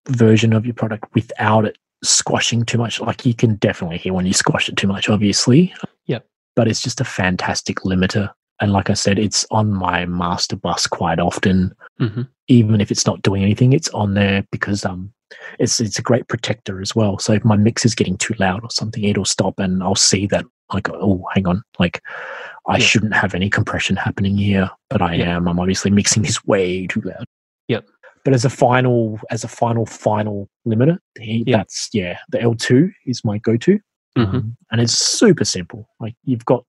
[0.07, 2.99] version of your product without it squashing too much.
[2.99, 5.73] Like you can definitely hear when you squash it too much, obviously.
[6.05, 6.25] Yep.
[6.55, 8.31] But it's just a fantastic limiter.
[8.61, 11.73] And like I said, it's on my master bus quite often.
[11.99, 12.23] Mm-hmm.
[12.47, 15.13] Even if it's not doing anything, it's on there because um
[15.59, 17.19] it's it's a great protector as well.
[17.19, 20.25] So if my mix is getting too loud or something, it'll stop and I'll see
[20.27, 22.01] that like, oh, hang on, like
[22.69, 22.85] I Yeah.
[22.85, 25.35] shouldn't have any compression happening here, but I Yeah.
[25.35, 25.47] am.
[25.47, 27.25] I'm obviously mixing this way too loud.
[27.67, 27.85] Yep.
[28.23, 31.57] But as a final, as a final, final limiter, he, Yeah.
[31.57, 32.19] that's yeah.
[32.29, 33.79] The L2 is my go-to,
[34.17, 34.33] Mhm.
[34.35, 35.89] um, and it's super simple.
[35.99, 36.63] Like you've got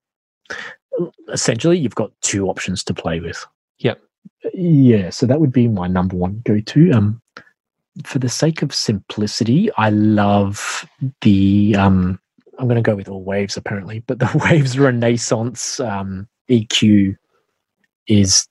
[1.33, 3.45] essentially you've got two options to play with.
[3.79, 4.01] Yep.
[4.55, 6.91] Yeah, so that would be my number one go-to.
[6.93, 7.21] Um,
[8.05, 10.87] for the sake of simplicity, I love
[11.23, 12.19] the um.
[12.61, 17.17] I'm going to go with all waves apparently, but the waves Renaissance um, EQ
[18.07, 18.47] is.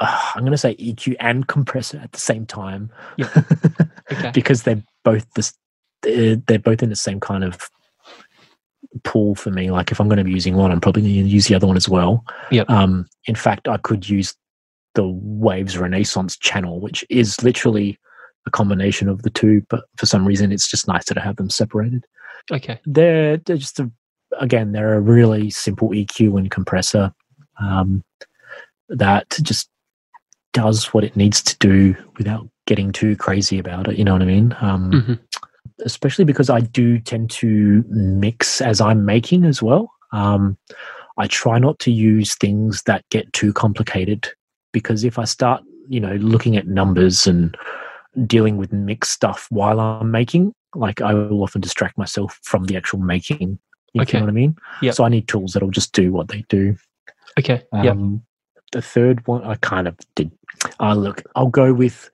[0.00, 4.30] Uh, I'm going to say EQ and compressor at the same time, Okay.
[4.32, 5.52] because they're both this.
[6.02, 7.68] They're, they're both in the same kind of
[9.02, 9.70] pool for me.
[9.70, 11.66] Like if I'm going to be using one, I'm probably going to use the other
[11.66, 12.24] one as well.
[12.52, 12.70] Yep.
[12.70, 14.34] Um, in fact, I could use
[14.94, 17.98] the Waves Renaissance channel, which is literally
[18.46, 21.50] a combination of the two, but for some reason, it's just nicer to have them
[21.50, 22.04] separated.
[22.50, 22.80] Okay.
[22.84, 23.90] They're, they're just a,
[24.38, 27.12] again, they're a really simple EQ and compressor
[27.60, 28.02] um,
[28.88, 29.68] that just
[30.52, 33.98] does what it needs to do without getting too crazy about it.
[33.98, 34.56] You know what I mean?
[34.60, 35.18] Um, Mhm.
[35.84, 39.92] Especially because I do tend to mix as I'm making as well.
[40.12, 40.58] Um,
[41.18, 44.28] I try not to use things that get too complicated
[44.72, 47.56] because if I start, you know, looking at numbers and
[48.26, 52.76] dealing with mix stuff while I'm making, like I will often distract myself from the
[52.76, 53.58] actual making.
[53.94, 54.18] You Okay.
[54.18, 54.56] know what I mean?
[54.82, 54.92] Yeah.
[54.92, 56.76] So I need tools that'll just do what they do.
[57.38, 57.62] Okay.
[57.72, 57.96] Um, yep.
[58.72, 60.30] The third one, I kind of did.
[60.78, 62.10] I uh, look, I'll go with.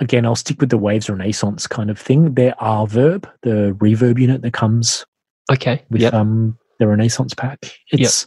[0.00, 2.34] Again, I'll stick with the Waves Renaissance kind of thing.
[2.34, 5.04] There RVerb, the reverb unit that comes
[5.50, 5.82] Okay.
[5.90, 6.14] with Yep.
[6.14, 7.58] um the Renaissance pack.
[7.90, 8.26] It's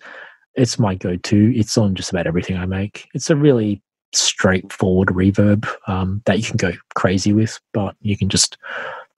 [0.56, 1.54] it's my go-to.
[1.56, 3.08] It's on just about everything I make.
[3.14, 3.82] It's a really
[4.14, 8.58] straightforward reverb um, that you can go crazy with, but you can just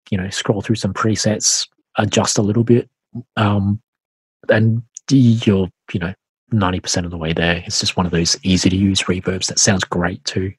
[0.10, 2.90] you know scroll through some presets, adjust a little bit,
[3.38, 3.82] um,
[4.50, 6.14] and you're you know
[6.52, 7.64] ninety percent of the way there.
[7.66, 10.54] It's just one of those easy to use reverbs that sounds great too.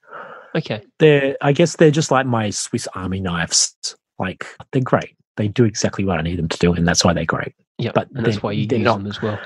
[0.54, 0.82] Okay.
[0.98, 3.76] They're I guess they're just like my Swiss Army knives.
[4.18, 5.16] Like they're great.
[5.36, 7.54] They do exactly what I need them to do, and that's why they're great.
[7.78, 7.90] Yeah.
[7.94, 9.38] But that's why you use not- them as well.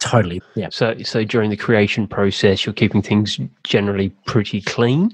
[0.00, 0.40] Totally.
[0.54, 0.68] Yeah.
[0.70, 5.12] So, so during the creation process, you're keeping things generally pretty clean.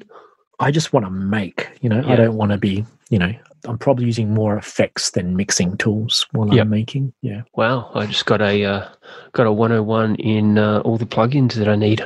[0.61, 2.13] I just want to make, you know, Yeah.
[2.13, 3.33] I don't want to be, you know,
[3.67, 6.63] I'm probably using more effects than mixing tools while Yep.
[6.63, 7.13] I'm making.
[7.21, 7.43] Yeah.
[7.57, 8.89] Wow, I just got a uh,
[9.33, 12.05] got a 101 in uh, all the plugins that I need.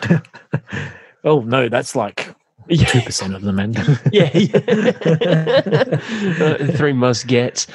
[1.26, 2.34] Oh, no, that's like
[2.68, 2.84] Yeah.
[2.84, 3.58] 2% of them.
[3.58, 3.74] And
[4.12, 4.58] yeah, yeah.
[6.44, 7.66] uh, three must gets.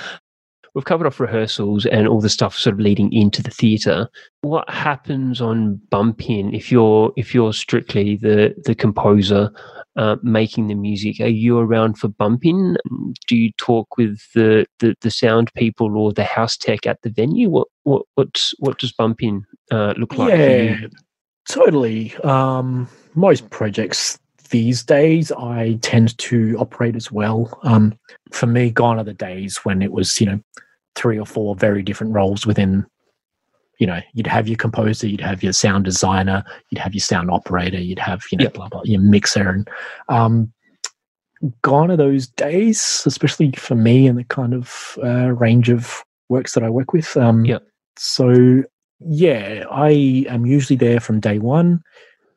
[0.76, 4.08] We've covered off rehearsals and all the stuff sort of leading into the theatre.
[4.42, 9.52] What happens on bump in if you're if you're strictly the the composer
[9.96, 11.20] uh, making the music?
[11.20, 12.78] Are you around for bump in?
[13.28, 17.10] Do you talk with the, the, the sound people or the house tech at the
[17.10, 17.50] venue?
[17.50, 20.32] What what what's what does bump in uh, look like?
[20.32, 20.90] for yeah, you?
[21.50, 22.16] totally.
[22.18, 24.18] Um, most projects
[24.50, 27.58] these days, I tend to operate as well.
[27.64, 27.98] Um,
[28.32, 30.40] for me, gone are the days when it was, you know,
[30.96, 32.86] three or four very different roles within.
[33.80, 37.32] You know, you'd have your composer, you'd have your sound designer, you'd have your sound
[37.32, 38.54] operator, you'd have you know, Yep.
[38.54, 39.70] blah blah, your mixer, and
[40.10, 40.52] um,
[41.62, 46.54] gone are those days, especially for me and the kind of uh, range of works
[46.54, 47.16] that I work with.
[47.16, 47.64] Um, Yep.
[47.98, 48.64] So
[49.00, 51.82] yeah, I am usually there from day one.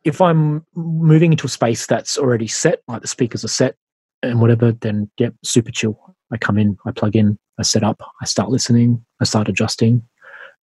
[0.05, 3.77] If I'm moving into a space that's already set, like the speakers are set
[4.23, 5.99] and whatever, then yep, super chill.
[6.33, 10.03] I come in, I plug in, I set up, I start listening, I start adjusting.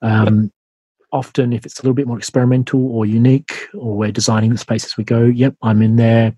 [0.02, 0.52] Um,
[1.12, 4.86] Often, if it's a little bit more experimental or unique, or we're designing the space
[4.86, 6.38] as we go, yep, I'm in there.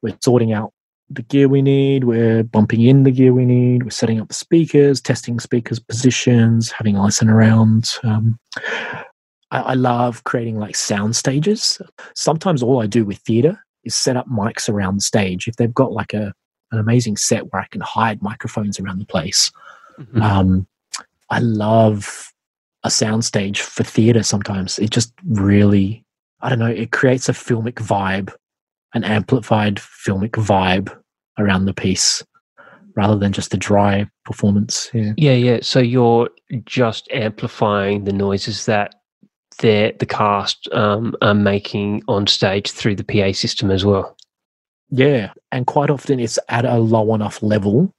[0.00, 0.72] We're sorting out
[1.10, 4.34] the gear we need, we're bumping in the gear we need, we're setting up the
[4.34, 7.94] speakers, testing speakers' positions, having a listen around.
[8.04, 8.38] Um,
[9.54, 11.80] I, I love creating like sound stages.
[12.14, 15.46] Sometimes all I do with theatre is set up mics around the stage.
[15.48, 16.32] If they've got like a
[16.72, 19.52] an amazing set where I can hide microphones around the place,
[20.00, 20.20] Mhm.
[20.22, 20.66] um,
[21.30, 22.32] I love
[22.82, 24.78] a soundstage for theatre sometimes.
[24.80, 26.04] It just really,
[26.40, 28.32] I don't know, it creates a filmic vibe,
[28.92, 30.94] an amplified filmic vibe
[31.38, 32.22] around the piece
[32.96, 34.90] rather than just a dry performance.
[34.92, 35.12] Yeah.
[35.16, 35.58] Yeah, yeah.
[35.62, 36.28] So you're
[36.64, 38.94] just amplifying the noises that
[39.58, 44.16] the the cast um, are making on stage through the PA system as well.
[44.90, 45.32] Yeah.
[45.50, 47.94] And quite often it's at a low enough level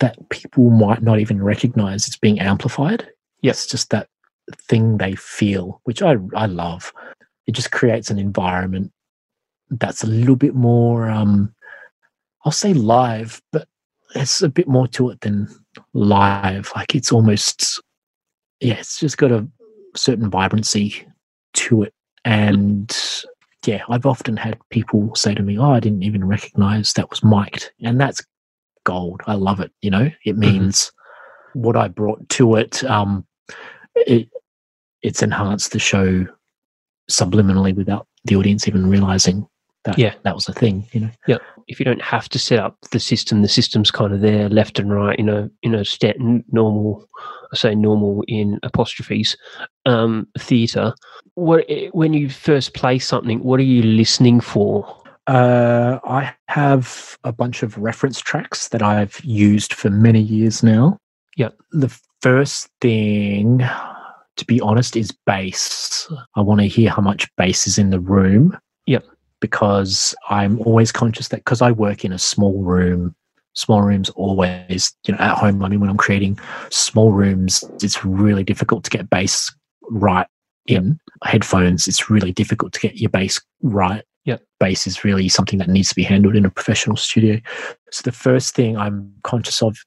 [0.00, 3.06] that people might not even recognize it's being amplified.
[3.42, 4.08] Yes, It's just that
[4.52, 6.92] thing they feel, which I, I love.
[7.46, 8.92] It just creates an environment
[9.70, 11.54] that's a little bit more, um,
[12.44, 13.68] I'll say live, but
[14.14, 15.48] it's a bit more to it than
[15.92, 16.72] live.
[16.74, 17.80] Like it's almost
[18.60, 19.46] yeah, it's just got a
[19.96, 21.06] certain vibrancy
[21.54, 21.92] to it.
[22.24, 22.96] And
[23.66, 27.22] yeah, I've often had people say to me, "Oh, I didn't even recognize that was
[27.24, 28.22] mic'd," and that's
[28.84, 29.20] gold.
[29.26, 29.72] I love it.
[29.82, 30.92] You know, it means
[31.54, 32.84] what I brought to it.
[32.84, 33.26] Um,
[33.94, 34.28] it
[35.02, 36.26] it's enhanced the show
[37.10, 39.46] subliminally without the audience even realizing
[39.84, 40.14] that Yeah.
[40.24, 40.86] that was a thing.
[40.92, 41.38] You know, Yeah.
[41.66, 44.78] if you don't have to set up the system, the system's kind of there, left
[44.78, 45.18] and right.
[45.18, 47.08] You know, you know, sta- n- normal.
[47.54, 49.36] Say normal in apostrophes.
[49.86, 50.94] Um, theater.
[51.34, 53.42] What eh, when you first play something?
[53.42, 55.00] What are you listening for?
[55.30, 60.98] uh, I have a bunch of reference tracks that I've used for many years now.
[61.36, 61.50] Yeah.
[61.70, 66.10] The first thing, to be honest, is bass.
[66.34, 68.58] I want to hear how much bass is in the room.
[68.86, 69.04] Yep.
[69.40, 73.14] Because I'm always conscious that because I work in a small room,
[73.54, 75.64] small rooms always, you know, at home.
[75.64, 76.38] I mean, when I'm creating
[76.70, 79.52] small rooms, it's really difficult to get bass
[79.90, 80.26] right
[80.66, 81.88] in headphones.
[81.88, 84.04] It's really difficult to get your bass right.
[84.24, 84.42] Yep.
[84.58, 87.40] Bass is really something that needs to be handled in a professional studio.
[87.90, 89.78] So the first thing I'm conscious of,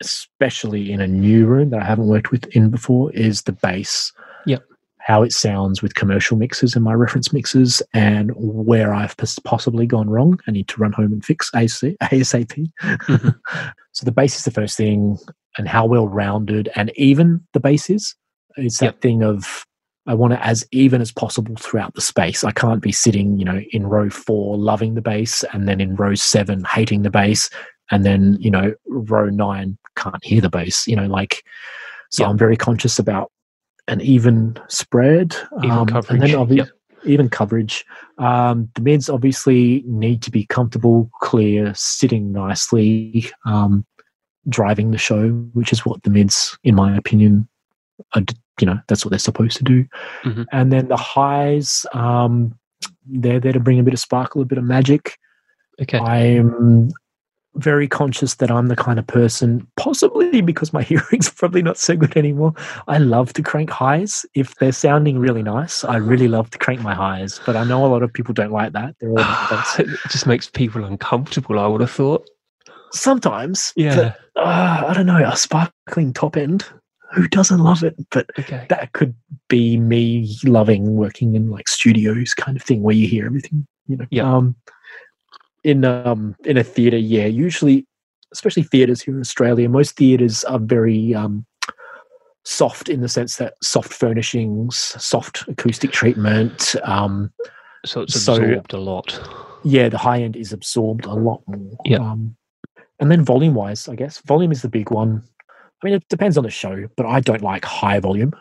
[0.00, 4.12] especially in a new room that I haven't worked with in before, is the bass.
[4.46, 4.64] Yep.
[5.04, 10.08] How it sounds with commercial mixes and my reference mixes, and where I've possibly gone
[10.08, 10.38] wrong.
[10.46, 12.70] I need to run home and fix AC- ASAP.
[12.82, 13.34] Mhm.
[13.92, 15.18] so the bass is the first thing,
[15.58, 18.14] and how well rounded and even the bass is.
[18.56, 19.00] It's that Yep.
[19.00, 19.64] thing of
[20.06, 22.42] I want it as even as possible throughout the space.
[22.42, 25.94] I can't be sitting, you know, in row four loving the bass and then in
[25.94, 27.48] row seven hating the bass
[27.92, 30.86] and then, you know, row nine can't hear the bass.
[30.88, 31.44] You know, like
[32.10, 32.30] so Yep.
[32.30, 33.30] I'm very conscious about
[33.88, 35.34] an even spread.
[35.58, 36.68] Even um, coverage, And then obvi- yep.
[37.04, 37.84] even coverage.
[38.18, 43.84] Um, the mids obviously need to be comfortable, clear, sitting nicely, um,
[44.48, 47.48] driving the show, which is what the mids, in my opinion,
[48.14, 48.22] are,
[48.60, 49.86] you know, that's what they're supposed to do.
[50.24, 50.46] Mhm.
[50.52, 52.54] And then the highs, um,
[53.06, 55.18] they're there to bring a bit of sparkle, a bit of magic.
[55.80, 55.98] Okay.
[55.98, 56.90] I'm
[57.56, 61.96] very conscious that I'm the kind of person, possibly because my hearing's probably not so
[61.96, 62.54] good anymore.
[62.88, 65.84] I love to crank highs if they're sounding really nice.
[65.84, 68.52] I really love to crank my highs, but I know a lot of people don't
[68.52, 68.96] like that.
[69.00, 69.18] They're all
[69.78, 71.58] it just makes people uncomfortable.
[71.58, 72.28] I would have thought.
[72.92, 73.72] sometimes.
[73.76, 74.14] Yeah.
[74.34, 75.22] but, uh, I don't know.
[75.24, 76.64] A sparkling top end.
[77.14, 77.94] Who doesn't love it?
[78.10, 78.64] But Okay.
[78.70, 79.14] that could
[79.48, 83.66] be me loving working in like studios kind of thing where you hear everything.
[83.86, 84.06] You know.
[84.10, 84.34] Yeah.
[84.34, 84.56] Um,
[85.64, 87.26] in um in a theater, yeah.
[87.26, 87.86] Usually,
[88.32, 91.44] especially theaters here in Australia, most theaters are very um
[92.44, 96.74] soft in the sense that soft furnishings, soft acoustic treatment.
[96.84, 97.32] Um,
[97.84, 99.20] So it's So- absorbed a lot.
[99.64, 101.76] yeah, the high end is absorbed a lot more.
[101.84, 101.98] Yeah.
[101.98, 102.36] Um,
[103.00, 105.22] and then volume wise, I guess volume is the big one.
[105.50, 108.32] I mean, it depends on the show, but I don't like high volume.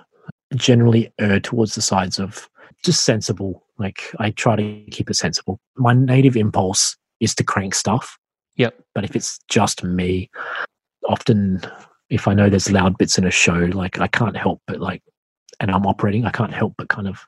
[0.55, 2.47] Generally, err towards the sides of
[2.84, 3.63] just sensible.
[3.80, 5.59] Like I try to keep it sensible.
[5.76, 8.17] My native impulse is to crank stuff.
[8.57, 8.76] Yep.
[8.93, 10.30] But if it's just me,
[11.07, 11.61] often
[12.09, 15.01] if I know there's loud bits in a show, like I can't help but like,
[15.59, 17.24] and I'm operating, I can't help but kind of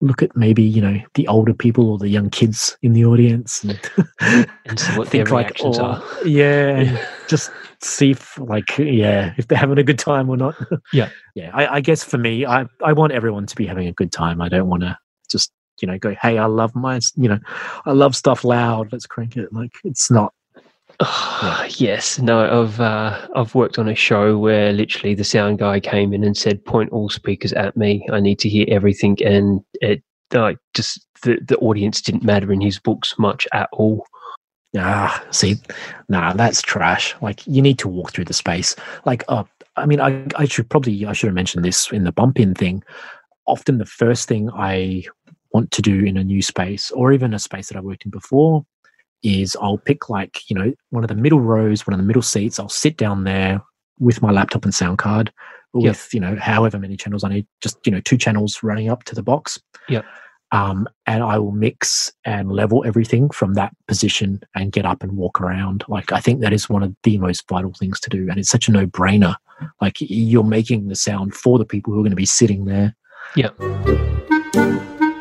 [0.00, 3.62] look at maybe you know the older people or the young kids in the audience
[3.62, 3.78] and,
[4.66, 6.26] And see what their like, reactions oh, are.
[6.26, 7.06] Yeah, Yeah.
[7.28, 7.50] just
[7.82, 10.56] see if like yeah if they're having a good time or not.
[10.92, 11.10] Yeah.
[11.34, 11.50] yeah.
[11.52, 14.40] I, I guess for me, I I want everyone to be having a good time.
[14.40, 14.96] I don't want to
[15.30, 17.38] just you know go hey I love my you know
[17.84, 18.92] I love stuff loud.
[18.92, 19.52] Let's crank it.
[19.52, 20.32] Like it's not.
[21.78, 26.14] Yes, no, I've uh, I've worked on a show where literally the sound guy came
[26.14, 28.06] in and said, "Point all speakers at me.
[28.12, 30.02] I need to hear everything," and it
[30.32, 34.06] like just the the audience didn't matter in his books much at all.
[34.76, 35.56] Ah, see,
[36.08, 37.14] nah, that's trash.
[37.20, 38.76] Like you need to walk through the space.
[39.04, 39.44] Like, uh,
[39.76, 42.54] I mean, I, I should probably, I should have mentioned this in the bump in
[42.54, 42.82] thing.
[43.46, 45.04] Often the first thing I
[45.56, 48.10] want to do in a new space or even a space that I worked in
[48.10, 48.64] before
[49.22, 52.22] is I'll pick like, you know, one of the middle rows, one of the middle
[52.22, 52.58] seats.
[52.60, 53.62] I'll sit down there
[53.98, 55.32] with my laptop and sound card
[55.72, 56.14] with, Yep.
[56.14, 59.14] you know, however many channels I need, just, you know, two channels running up to
[59.14, 59.58] the box.
[59.88, 60.04] Yep.
[60.52, 65.12] Um, and I will mix and level everything from that position and get up and
[65.16, 65.84] walk around.
[65.88, 68.50] Like I think that is one of the most vital things to do, and it's
[68.50, 69.34] such a no-brainer.
[69.80, 72.94] Like you're making the sound for the people who are going to be sitting there.
[73.34, 73.50] Yeah.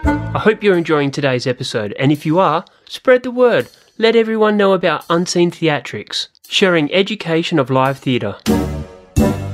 [0.06, 3.70] I hope you're enjoying today's episode, and if you are, spread the word.
[3.97, 8.36] Let everyone know about Unseen Theatrics, sharing education of live theatre.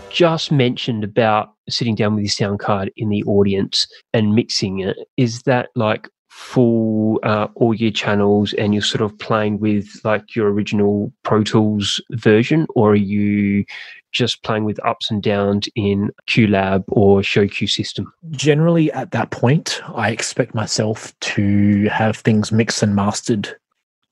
[0.10, 4.98] Just mentioned about sitting down with your sound card in the audience and mixing it.
[5.16, 10.36] Is that like full uh, all your channels and you're sort of playing with like
[10.36, 13.64] your original Pro Tools version, or are you
[14.12, 18.12] just playing with ups and downs in QLab or ShowQ system?
[18.32, 23.56] Generally, at that point, I expect myself to have things mixed and mastered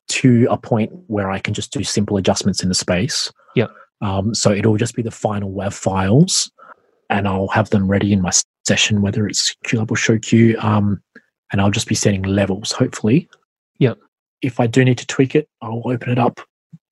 [0.09, 3.31] to a point where I can just do simple adjustments in the space.
[3.55, 3.67] Yeah.
[4.01, 6.51] Um, so it'll just be the final WAV files,
[7.09, 8.31] and I'll have them ready in my
[8.65, 10.63] session, whether it's QLab or ShowQ.
[10.63, 11.01] Um,
[11.51, 13.27] and I'll just be setting levels, hopefully.
[13.79, 13.93] Yeah.
[14.41, 16.39] If I do need to tweak it, I'll open it up.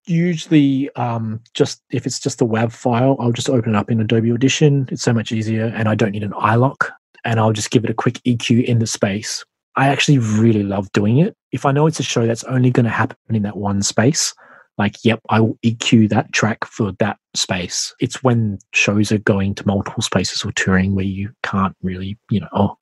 [0.08, 4.00] Usually, um, just if it's just a WAV file, I'll just open it up in
[4.00, 4.88] Adobe Audition.
[4.92, 6.90] It's so much easier, and I don't need an iLok.
[7.26, 9.44] And I'll just give it a quick EQ in the space.
[9.76, 11.36] I actually really love doing it.
[11.52, 14.34] If I know it's a show that's only going to happen in that one space,
[14.78, 17.94] like, yep, I will EQ that track for that space.
[18.00, 22.40] It's when shows are going to multiple spaces or touring where you can't really, you
[22.40, 22.78] know, oh,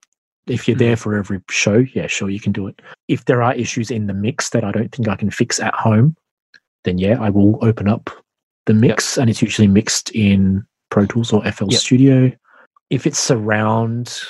[0.47, 2.81] if you're there for every show, yeah, sure, you can do it.
[3.07, 5.73] If there are issues in the mix that I don't think I can fix at
[5.73, 6.15] home,
[6.85, 8.09] then yeah, I will open up
[8.65, 11.79] the mix and it's usually mixed in Pro Tools or FL Yep.
[11.79, 12.31] Studio.
[12.89, 14.21] If it's surround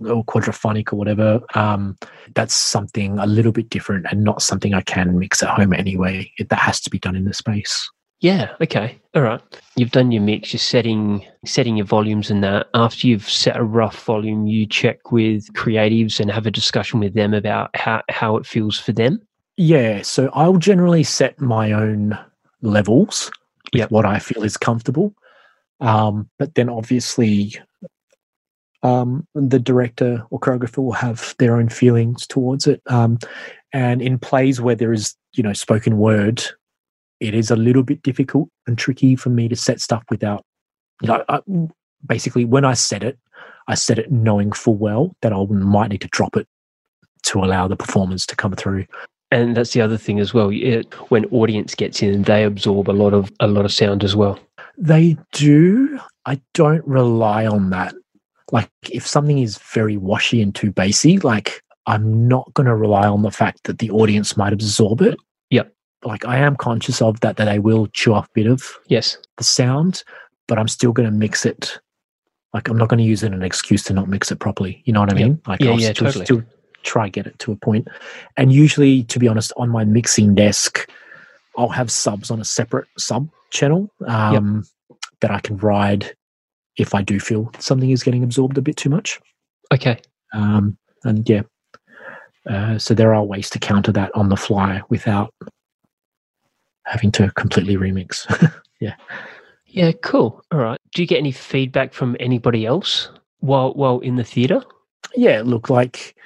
[0.00, 1.96] or quadraphonic or whatever, um,
[2.34, 6.30] that's something a little bit different and not something I can mix at home anyway.
[6.38, 7.88] It, that has to be done in the space.
[8.20, 8.54] Yeah.
[8.60, 8.98] Okay.
[9.14, 9.40] All right.
[9.76, 10.52] You've done your mix.
[10.52, 12.68] You're setting setting your volumes and that.
[12.72, 17.12] After you've set a rough volume, you check with creatives and have a discussion with
[17.14, 19.20] them about how how it feels for them.
[19.56, 22.18] Yeah, so I'll generally set my own
[22.62, 23.30] levels
[23.72, 23.90] with Yep.
[23.90, 25.14] what I feel is comfortable.
[25.80, 27.56] Um, but then obviously,
[28.82, 32.82] um, the director or choreographer will have their own feelings towards it.
[32.86, 33.18] Um,
[33.72, 36.44] and in plays where there is, you know, spoken word,
[37.20, 40.44] it is a little bit difficult and tricky for me to set stuff without,
[41.00, 41.40] you know, I,
[42.06, 43.18] basically when I set it,
[43.66, 46.46] I set it knowing full well that I might need to drop it
[47.24, 48.84] to allow the performance to come through.
[49.34, 50.50] And that's the other thing as well.
[50.52, 54.14] It, when audience gets in, they absorb a lot of a lot of sound as
[54.14, 54.38] well.
[54.78, 55.98] They do.
[56.24, 57.94] I don't rely on that.
[58.52, 63.08] Like, if something is very washy and too bassy, like, I'm not going to rely
[63.08, 65.18] on the fact that the audience might absorb it.
[65.50, 65.72] Yep.
[66.04, 69.18] Like, I am conscious of that, that they will chew off a bit of Yes.
[69.38, 70.04] the sound,
[70.46, 71.78] but I'm still going to mix it.
[72.52, 74.80] Like, I'm not going to use it as an excuse to not mix it properly.
[74.84, 75.28] You know what I Yep.
[75.28, 75.40] mean?
[75.48, 76.24] Like, Yeah, I'll yeah, still, totally.
[76.26, 76.42] still
[76.84, 77.88] try get it to a point.
[78.36, 80.88] And usually, to be honest, on my mixing desk,
[81.56, 84.64] I'll have subs on a separate sub channel um,
[85.20, 86.14] that I can ride
[86.76, 89.20] if I do feel something is getting absorbed a bit too much.
[89.72, 90.00] Okay.
[90.32, 91.42] Um, and yeah,
[92.48, 95.32] uh, so there are ways to counter that on the fly without
[96.84, 98.26] having to completely remix.
[98.80, 98.96] Yeah.
[99.66, 99.92] Yeah.
[100.02, 100.42] Cool.
[100.52, 100.78] All right.
[100.92, 103.08] Do you get any feedback from anybody else
[103.38, 104.62] while while in the theater?
[105.16, 106.16] yeah, look, like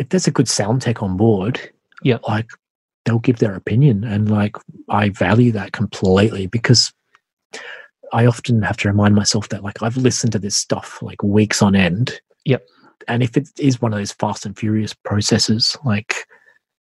[0.00, 1.60] if there's a good sound tech on board,
[2.02, 2.18] Yeah.
[2.26, 2.48] like
[3.04, 4.56] they'll give their opinion, and like
[4.88, 6.92] I value that completely because
[8.12, 11.22] I often have to remind myself that like I've listened to this stuff for, like
[11.22, 12.20] weeks on end.
[12.44, 12.66] Yep.
[13.08, 16.26] And if it is one of those fast and furious processes, like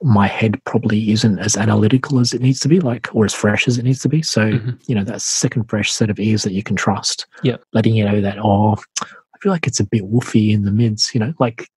[0.02, 3.68] my head probably isn't as analytical as it needs to be, like or as fresh
[3.68, 4.22] as it needs to be.
[4.22, 4.80] So Mhm.
[4.88, 7.26] you know that second fresh set of ears that you can trust.
[7.42, 7.62] Yep.
[7.72, 11.10] Letting you know that oh, I feel like it's a bit woofy in the mids.
[11.14, 11.68] You know, like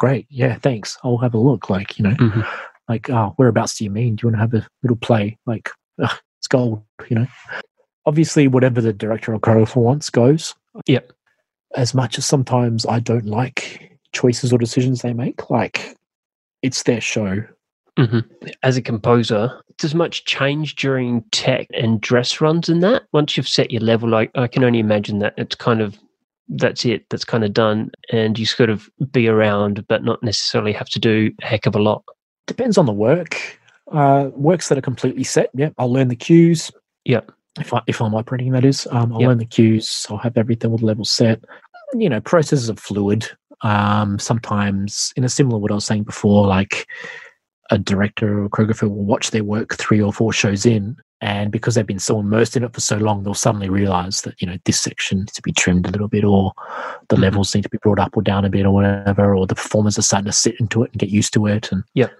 [0.00, 0.98] great, yeah, thanks.
[1.04, 1.70] I'll have a look.
[1.70, 2.44] Like you know, Mhm.
[2.88, 4.16] like oh, whereabouts do you mean?
[4.16, 5.38] Do you want to have a little play?
[5.46, 5.70] Like
[6.02, 6.82] ugh, it's gold.
[7.08, 7.26] You know,
[8.06, 10.54] obviously whatever the director or choreographer wants goes.
[10.86, 11.12] Yep.
[11.76, 15.94] As much as sometimes I don't like choices or decisions they make, like
[16.62, 17.44] it's their show.
[17.96, 18.20] hmm
[18.62, 23.02] As a composer, does much change during tech and dress runs and that?
[23.12, 25.96] Once you've set your level, I, I can only imagine that it's kind of
[26.50, 27.08] that's it.
[27.10, 30.98] That's kind of done, and you sort of be around, but not necessarily have to
[30.98, 32.02] do a heck of a lot.
[32.46, 33.36] depends on the work.
[33.92, 35.50] Uh, works that are completely set.
[35.54, 36.70] Yeah, I'll learn the cues.
[37.04, 37.20] Yeah.
[37.58, 39.28] If I if I'm operating, that is, um, I'll Yep.
[39.28, 40.06] learn the cues.
[40.10, 41.40] I'll have everything with levels set.
[41.94, 43.26] You know, processes are fluid.
[43.62, 46.86] Um, sometimes, in a similar what I was saying before, like
[47.70, 51.74] a director or choreographer will watch their work three or four shows in, and because
[51.74, 54.56] they've been so immersed in it for so long, they'll suddenly realize that you know
[54.64, 56.52] this section needs to be trimmed a little bit, or
[57.08, 57.20] the Mhm.
[57.20, 59.98] levels need to be brought up or down a bit, or whatever, or the performers
[59.98, 62.12] are starting to sit into it and get used to it, and Yep.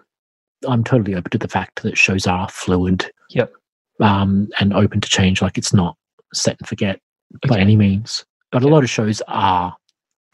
[0.69, 3.11] I'm totally open to the fact that shows are fluid.
[3.31, 3.53] Yep.
[4.01, 5.41] Um, and open to change.
[5.43, 5.97] Like it's not
[6.35, 7.01] set and forget
[7.49, 8.25] by any means.
[8.53, 8.71] But Okay.
[8.71, 9.77] a lot of shows are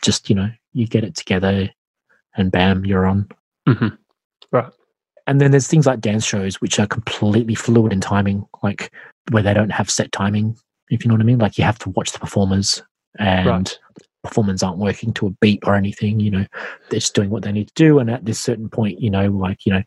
[0.03, 1.71] just, you know, you get it together
[2.37, 3.29] and bam, you're on.
[3.69, 3.89] hmm
[4.53, 4.73] Right.
[5.27, 8.93] And then there's things like dance shows which are completely fluid in timing, like
[9.31, 10.57] where they don't have set timing,
[10.91, 11.39] if you know what I mean.
[11.39, 12.83] Like you have to watch the performers
[13.19, 13.79] and Right.
[14.23, 16.47] performers aren't working to a beat or anything, you know,
[16.91, 17.99] they're just doing what they need to do.
[17.99, 19.83] And at this certain point, you know, like, you know,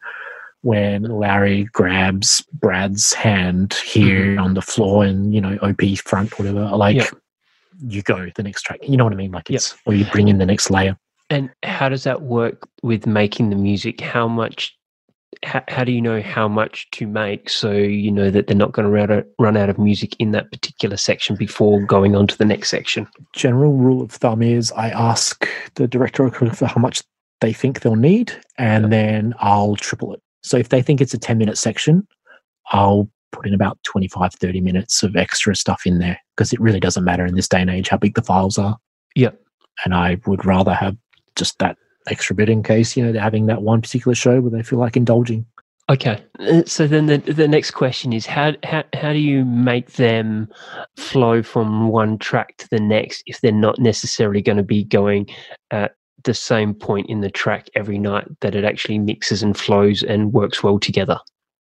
[0.61, 4.41] when Larry grabs Brad's hand here mm-hmm.
[4.43, 7.13] on the floor and you know OP front whatever like Yep.
[7.87, 9.55] you go the next track you know what I mean like Yep.
[9.55, 10.97] it's or you bring in the next layer
[11.29, 14.01] And how does that work with making the music?
[14.01, 14.75] How much?
[15.45, 18.73] How, how do you know how much to make so you know that they're not
[18.73, 22.27] going to run out, run out of music in that particular section before going on
[22.27, 23.07] to the next section?
[23.33, 27.03] general rule of thumb is I ask the director or choreographer how much
[27.41, 28.91] they think they'll need, and Yep.
[28.91, 30.21] then I'll triple it.
[30.43, 32.05] So if they think it's a 10 minute section,
[32.71, 36.79] I'll put in about 25, 30 minutes of extra stuff in there because it really
[36.79, 38.77] doesn't matter in this day and age how big the files are.
[39.15, 39.39] Yep.
[39.85, 40.97] And I would rather have
[41.35, 41.77] just that
[42.07, 44.79] extra bit in case, you know, they're having that one particular show where they feel
[44.79, 45.45] like indulging.
[45.89, 49.93] Okay, uh, so then the the next question is how how how do you make
[49.93, 50.47] them
[50.97, 55.27] flow from one track to the next if they're not necessarily going to be going
[55.71, 55.95] at
[56.25, 60.31] the same point in the track every night that it actually mixes and flows and
[60.31, 61.17] works well together?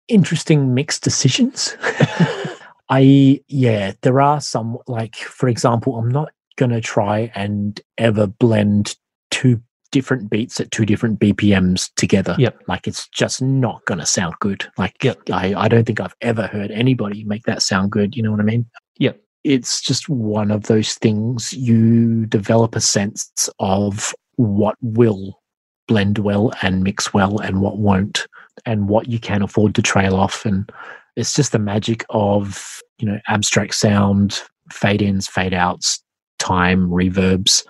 [0.08, 1.76] interesting mixed decisions.
[2.90, 8.96] I yeah, there are some like for example, I'm not gonna try and ever blend
[9.30, 12.36] two different beats at two different BPMs together.
[12.38, 12.64] Yep.
[12.68, 14.66] Like it's just not gonna sound good.
[14.78, 15.30] Like Yep.
[15.32, 18.16] I, I don't think I've ever heard anybody make that sound good.
[18.16, 18.66] You know what I mean?
[19.00, 19.22] Yep.
[19.44, 25.40] It's just one of those things you develop a sense of what will
[25.88, 28.28] blend well and mix well and what won't
[28.66, 30.72] and what you can afford to trail off and
[31.16, 36.04] it's just the magic of you know abstract sound fade ins fade outs
[36.40, 37.64] time reverbs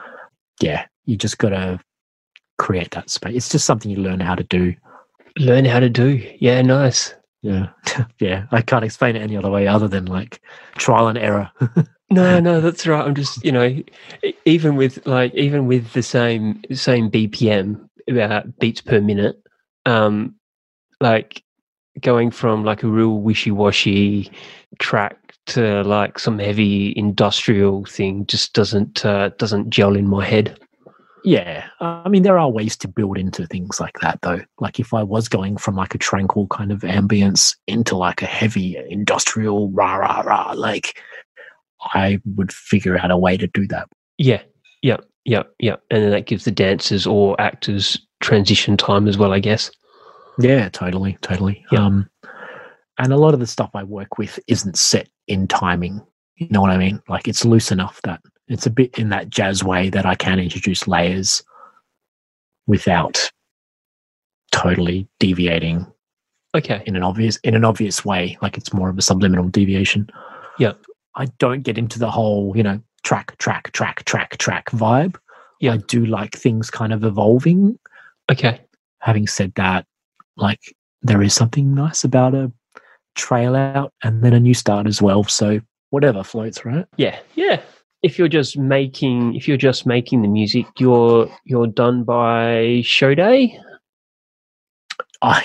[0.61, 1.80] yeah you just got to
[2.57, 4.73] create that space it's just something you learn how to do
[5.39, 6.19] Learn how to do.
[6.39, 7.13] Yeah, nice.
[7.43, 7.67] yeah
[8.19, 10.41] yeah i can't explain it any other way other than like
[10.77, 11.51] trial and error
[12.09, 13.05] No, no, that's right.
[13.05, 13.75] I'm just, you know,
[14.45, 17.85] even with like even with the same same BPM,
[18.17, 19.35] uh, beats per minute,
[19.85, 20.33] um,
[21.01, 21.43] like
[21.99, 24.31] going from like a real wishy washy
[24.79, 30.57] track to like some heavy industrial thing just doesn't uh, doesn't gel in my head.
[31.28, 34.39] Yeah, I mean there are ways to build into things like that though.
[34.61, 38.25] Like if I was going from like a tranquil kind of ambience into like a
[38.25, 40.97] heavy industrial rah rah rah, like
[41.93, 43.89] I would figure out a way to do that.
[44.17, 44.41] Yeah,
[44.82, 49.34] yeah, yeah, yeah, and then that gives the dancers or actors transition time as well,
[49.34, 49.69] I guess.
[50.39, 51.65] Yeah, totally, totally.
[51.73, 51.86] Yeah.
[51.86, 52.09] Um,
[52.99, 56.01] and a lot of the stuff I work with isn't set in timing.
[56.38, 57.01] You know what I mean?
[57.09, 60.39] Like it's loose enough that it's a bit in that jazz way that I can
[60.39, 61.43] introduce layers
[62.65, 63.31] without
[64.51, 65.85] totally deviating
[66.55, 70.09] Okay, in an obvious in an obvious way like it's more of a subliminal deviation.
[70.57, 70.73] Yeah.
[71.15, 75.17] i don't get into the whole you know track track track track track vibe.
[75.59, 75.73] Yeah.
[75.73, 77.77] i do like things kind of evolving.
[78.31, 78.59] Okay,
[78.99, 79.85] having said that
[80.37, 80.61] like
[81.01, 82.51] there is something nice about a
[83.15, 85.23] trail out and then a new start as well.
[85.25, 86.85] So whatever floats right?
[86.97, 87.61] Yeah, yeah.
[88.07, 93.13] If you're just making, if you're just making the music, you're you're done by show
[93.13, 93.59] day.
[95.23, 95.41] i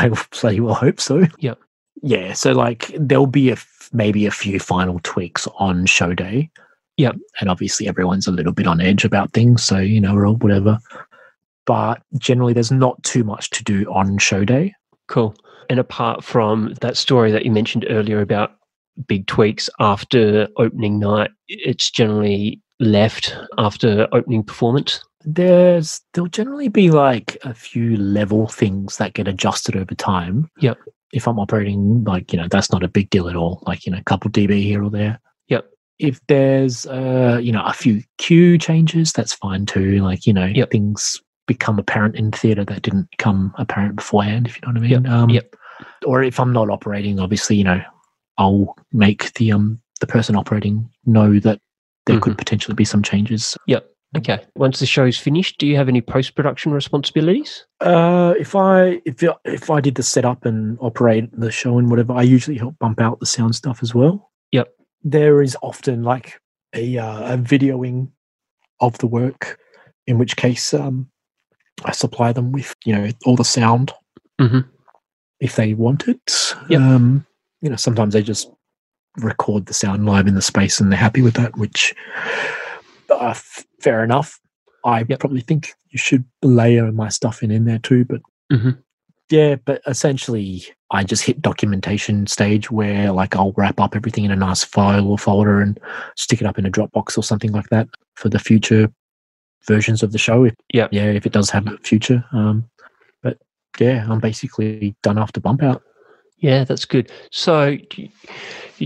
[0.00, 0.08] i
[0.40, 1.54] bloody well hope so Yeah,
[2.02, 6.50] yeah so like there'll be a f- maybe a few final tweaks on show day
[6.96, 7.16] Yep.
[7.40, 10.78] and obviously everyone's a little bit on edge about things so you know or whatever
[11.66, 14.74] but generally there's not too much to do on show day
[15.08, 15.34] Cool.
[15.68, 18.52] And apart from that story that you mentioned earlier about
[19.06, 25.00] big tweaks after opening night, it's generally left after opening performance.
[25.24, 30.78] there's there'll generally be like a few level things that get adjusted over time Yep.
[31.12, 33.92] if i'm operating like you know that's not a big deal at all like you
[33.92, 35.66] know a couple db here or there Yep.
[35.98, 40.46] if there's uh you know a few cue changes that's fine too like you know
[40.46, 40.70] Yep.
[40.70, 44.80] things become apparent in theater that didn't come apparent beforehand if you know what i
[44.80, 45.06] mean Yep.
[45.12, 45.54] um Yep.
[46.06, 47.82] or if i'm not operating obviously you know
[48.40, 51.60] i'll make the um the person operating know that
[52.06, 52.22] there Mm-hmm.
[52.22, 53.86] could potentially be some changes Yep.
[54.16, 54.40] Okay.
[54.56, 57.64] Once the show's finished, do you have any post production responsibilities?
[57.80, 61.88] Uh, if I if I- if I did the setup and operate the show and
[61.88, 64.32] whatever, I usually help bump out the sound stuff as well.
[64.50, 64.66] Yep.
[65.04, 66.40] There is often like
[66.74, 68.08] a uh, a videoing
[68.80, 69.60] of the work,
[70.08, 71.08] in which case um,
[71.84, 73.92] I supply them with you know all the sound
[74.40, 74.64] Mhm.
[75.38, 76.54] if they want it.
[76.68, 76.80] Yep.
[76.80, 77.26] Um,
[77.62, 78.50] you know, sometimes they just
[79.18, 81.94] record the sound live in the space and they're happy with that, which
[83.10, 84.38] uh, f- fair enough.
[84.84, 85.20] I Yep.
[85.20, 88.20] probably think you should layer my stuff in in there too, but
[88.52, 88.78] Mhm.
[89.30, 94.30] yeah, but essentially, I just hit documentation stage where like I'll wrap up everything in
[94.30, 95.78] a nice file or folder and
[96.16, 98.90] stick it up in a Dropbox or something like that for the future
[99.66, 100.44] versions of the show.
[100.44, 100.88] If, Yep.
[100.92, 102.24] yeah, if it does have a future.
[102.32, 102.64] Um,
[103.22, 103.38] but
[103.78, 105.82] yeah, I'm basically done after bump out.
[106.40, 107.10] Yeah, that's good.
[107.30, 108.08] So you-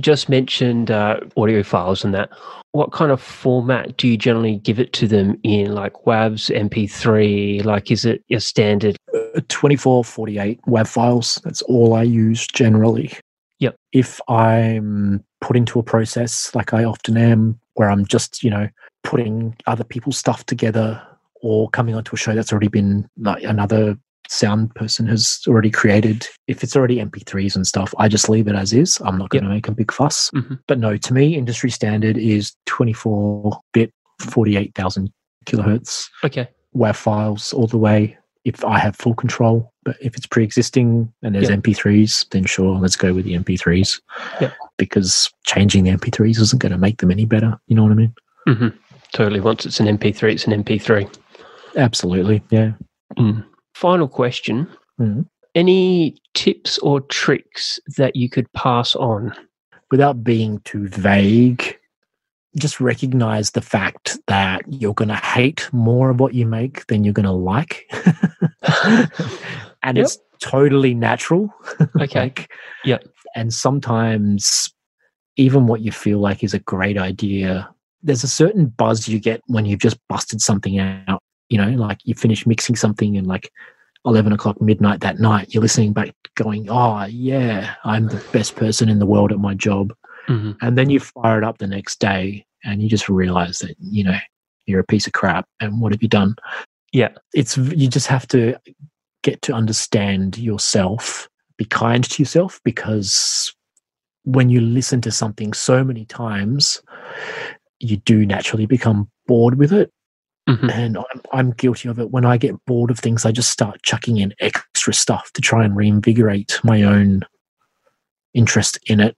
[0.00, 2.28] just mentioned uh, audio files and that.
[2.72, 7.64] What kind of format do you generally give it to them in, like WAVs, MP3?
[7.64, 8.96] Like, is it your standard?
[9.14, 11.40] Uh, 24, 48 WAV files.
[11.44, 13.12] That's all I use generally.
[13.60, 13.76] Yep.
[13.92, 18.68] If I'm put into a process like I often am, where I'm just, you know,
[19.04, 21.00] putting other people's stuff together
[21.42, 23.96] or coming onto a show that's already been like another
[24.28, 26.26] sound person has already created.
[26.46, 29.00] If it's already MP3s and stuff, I just leave it as is.
[29.04, 30.30] I'm not going to make a big fuss.
[30.34, 30.58] Mhm.
[30.66, 35.12] But no, to me, industry standard is 24 bit, 48,000
[35.46, 36.48] kilohertz Okay.
[36.74, 39.72] WAV files all the way if I have full control.
[39.84, 41.56] But if it's pre existing and there's Yeah.
[41.56, 44.00] MP3s, then sure, let's go with the MP3s.
[44.40, 44.50] Yeah.
[44.78, 47.58] Because changing the MP3s isn't going to make them any better.
[47.66, 48.14] You know what I mean?
[48.46, 48.68] hmm
[49.12, 49.40] Totally.
[49.40, 51.08] Once it's an MP3, it's an MP3.
[51.76, 52.42] Absolutely.
[52.50, 52.72] Yeah.
[53.18, 53.44] Mm.
[53.74, 54.68] Final question.
[55.00, 55.26] Mhm.
[55.54, 59.32] Any tips or tricks that you could pass on?
[59.90, 61.76] Without being too vague,
[62.56, 67.04] just recognize the fact that you're going to hate more of what you make than
[67.04, 67.86] you're going to like.
[69.82, 70.04] and Yep.
[70.04, 71.52] it's totally natural.
[72.00, 72.20] Okay.
[72.20, 72.50] like,
[72.84, 73.04] Yep.
[73.36, 74.72] And sometimes,
[75.36, 77.68] even what you feel like is a great idea,
[78.02, 81.20] there's a certain buzz you get when you've just busted something out.
[81.54, 83.52] You know, like you finish mixing something and like
[84.04, 88.88] 11 o'clock midnight that night, you're listening back going, oh, yeah, I'm the best person
[88.88, 89.94] in the world at my job.
[90.26, 93.76] hmm And then you fire it up the next day and you just realize that,
[93.78, 94.18] you know,
[94.66, 95.46] you're a piece of crap.
[95.60, 96.34] And what have you done?
[96.92, 97.12] Yeah.
[97.34, 98.56] It's, you just have to
[99.22, 103.54] get to understand yourself, be kind to yourself because
[104.24, 106.82] when you listen to something so many times,
[107.78, 109.92] you do naturally become bored with it.
[110.46, 112.10] Hmm And I'm, I'm guilty of it.
[112.10, 115.64] When I get bored of things, I just start chucking in extra stuff to try
[115.64, 117.22] and reinvigorate my own
[118.34, 119.16] interest in it.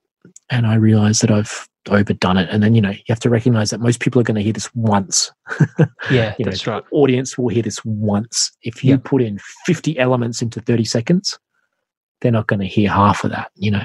[0.51, 2.49] And I realize that I've overdone it.
[2.51, 4.53] And then, you know, you have to recognize that most people are going to hear
[4.53, 5.33] this once.
[6.11, 6.85] Yeah, You know, that's right.
[6.93, 8.53] audience will hear this once.
[8.63, 8.97] If you Yeah.
[8.99, 11.37] put in 50 elements into 30 seconds,
[12.21, 13.83] they're not going to hear half of that, you know.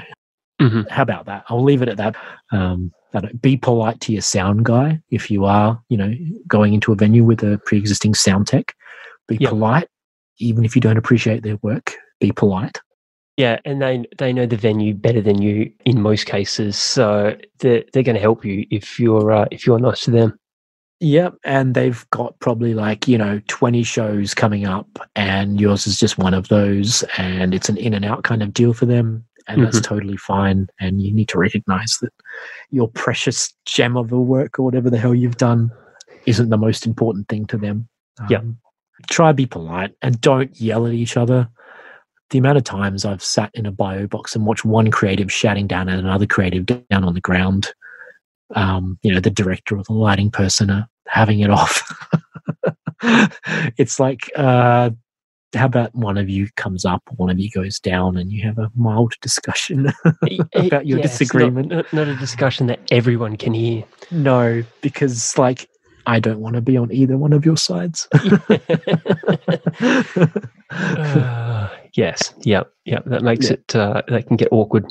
[0.60, 1.44] hmm How about that?
[1.48, 2.14] I'll leave it at that.
[2.52, 6.12] Um, Don't, be polite to your sound guy if you are, you know,
[6.46, 8.74] going into a venue with a pre-existing sound tech.
[9.28, 9.50] Be Yep.
[9.50, 9.88] polite,
[10.38, 11.94] even if you don't appreciate their work.
[12.20, 12.80] Be polite.
[13.36, 17.82] Yeah, and they they know the venue better than you in most cases, so they're
[17.92, 20.38] they're going to help you if you're uh, if you're nice to them.
[21.00, 24.86] Yep, and they've got probably like you know twenty shows coming up,
[25.16, 28.52] and yours is just one of those, and it's an in and out kind of
[28.52, 30.68] deal for them, and that's totally fine.
[30.80, 32.12] And you need to recognize that
[32.70, 35.70] your precious gem of a work or whatever the hell you've done
[36.26, 37.88] isn't the most important thing to them.
[38.28, 38.38] Yeah.
[38.38, 38.58] Um,
[39.10, 41.48] try to be polite and don't yell at each other.
[42.30, 45.66] The amount of times I've sat in a bio box and watched one creative shouting
[45.66, 47.68] down at another creative down on the ground,
[48.54, 51.82] um, you know, the director or the lighting person are having it off.
[53.76, 54.90] it's like, uh,
[55.54, 58.42] how about one of you comes up, or one of you goes down, and you
[58.44, 59.92] have a mild discussion
[60.54, 61.68] about your Yeah, it's not- disagreement?
[61.68, 63.84] Not, not a discussion that everyone can hear.
[64.10, 65.68] No, because like
[66.06, 68.08] I don't want to be on either one of your sides.
[70.70, 73.04] Uh, yes, yep, yep.
[73.04, 73.52] That makes Yeah.
[73.52, 74.86] it uh, that can get awkward.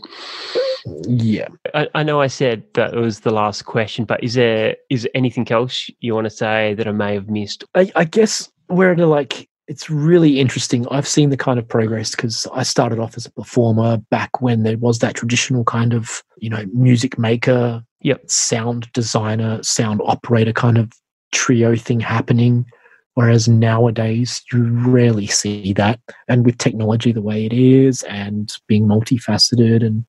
[1.08, 1.48] yeah.
[1.74, 5.04] I, I know I said that it was the last question, but is there is
[5.04, 7.64] there anything else you want to say that I may have missed?
[7.76, 10.86] I, I guess we're at a like it's really interesting.
[10.92, 14.64] I've seen the kind of progress because I started off as a performer back when
[14.64, 18.30] there was that traditional kind of you know music maker, Yep.
[18.30, 20.92] sound designer, sound operator kind of
[21.32, 22.66] trio thing happening.
[23.14, 28.86] Whereas nowadays you rarely see that, and with technology the way it is, and being
[28.86, 30.06] multifaceted, and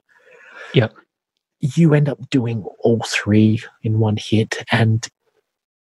[0.75, 0.93] Yep.
[1.61, 5.07] you end up doing all three in one hit, and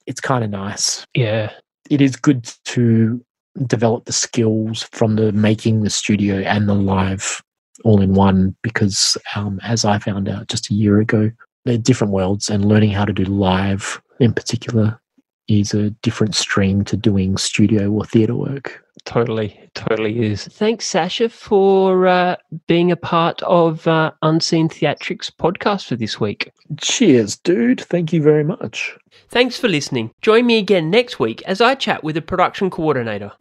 [0.06, 1.50] it's kind of nice Yeah,
[1.90, 3.24] it is good to
[3.66, 7.42] develop the skills from the making the studio and the live
[7.84, 11.30] all in one because um, as i found out just a year ago
[11.64, 15.00] they're different worlds and learning how to do live in particular
[15.48, 20.46] is a different stream to doing studio or theatre work totally, totally is.
[20.46, 22.36] Thanks, Sasha, for uh,
[22.66, 26.50] being a part of uh, Unseen Theatrics podcast for this week.
[26.78, 28.96] cheers dude thank you very much
[29.28, 30.12] Thanks for listening.
[30.22, 33.32] Join me again next week as I chat with a production coordinator.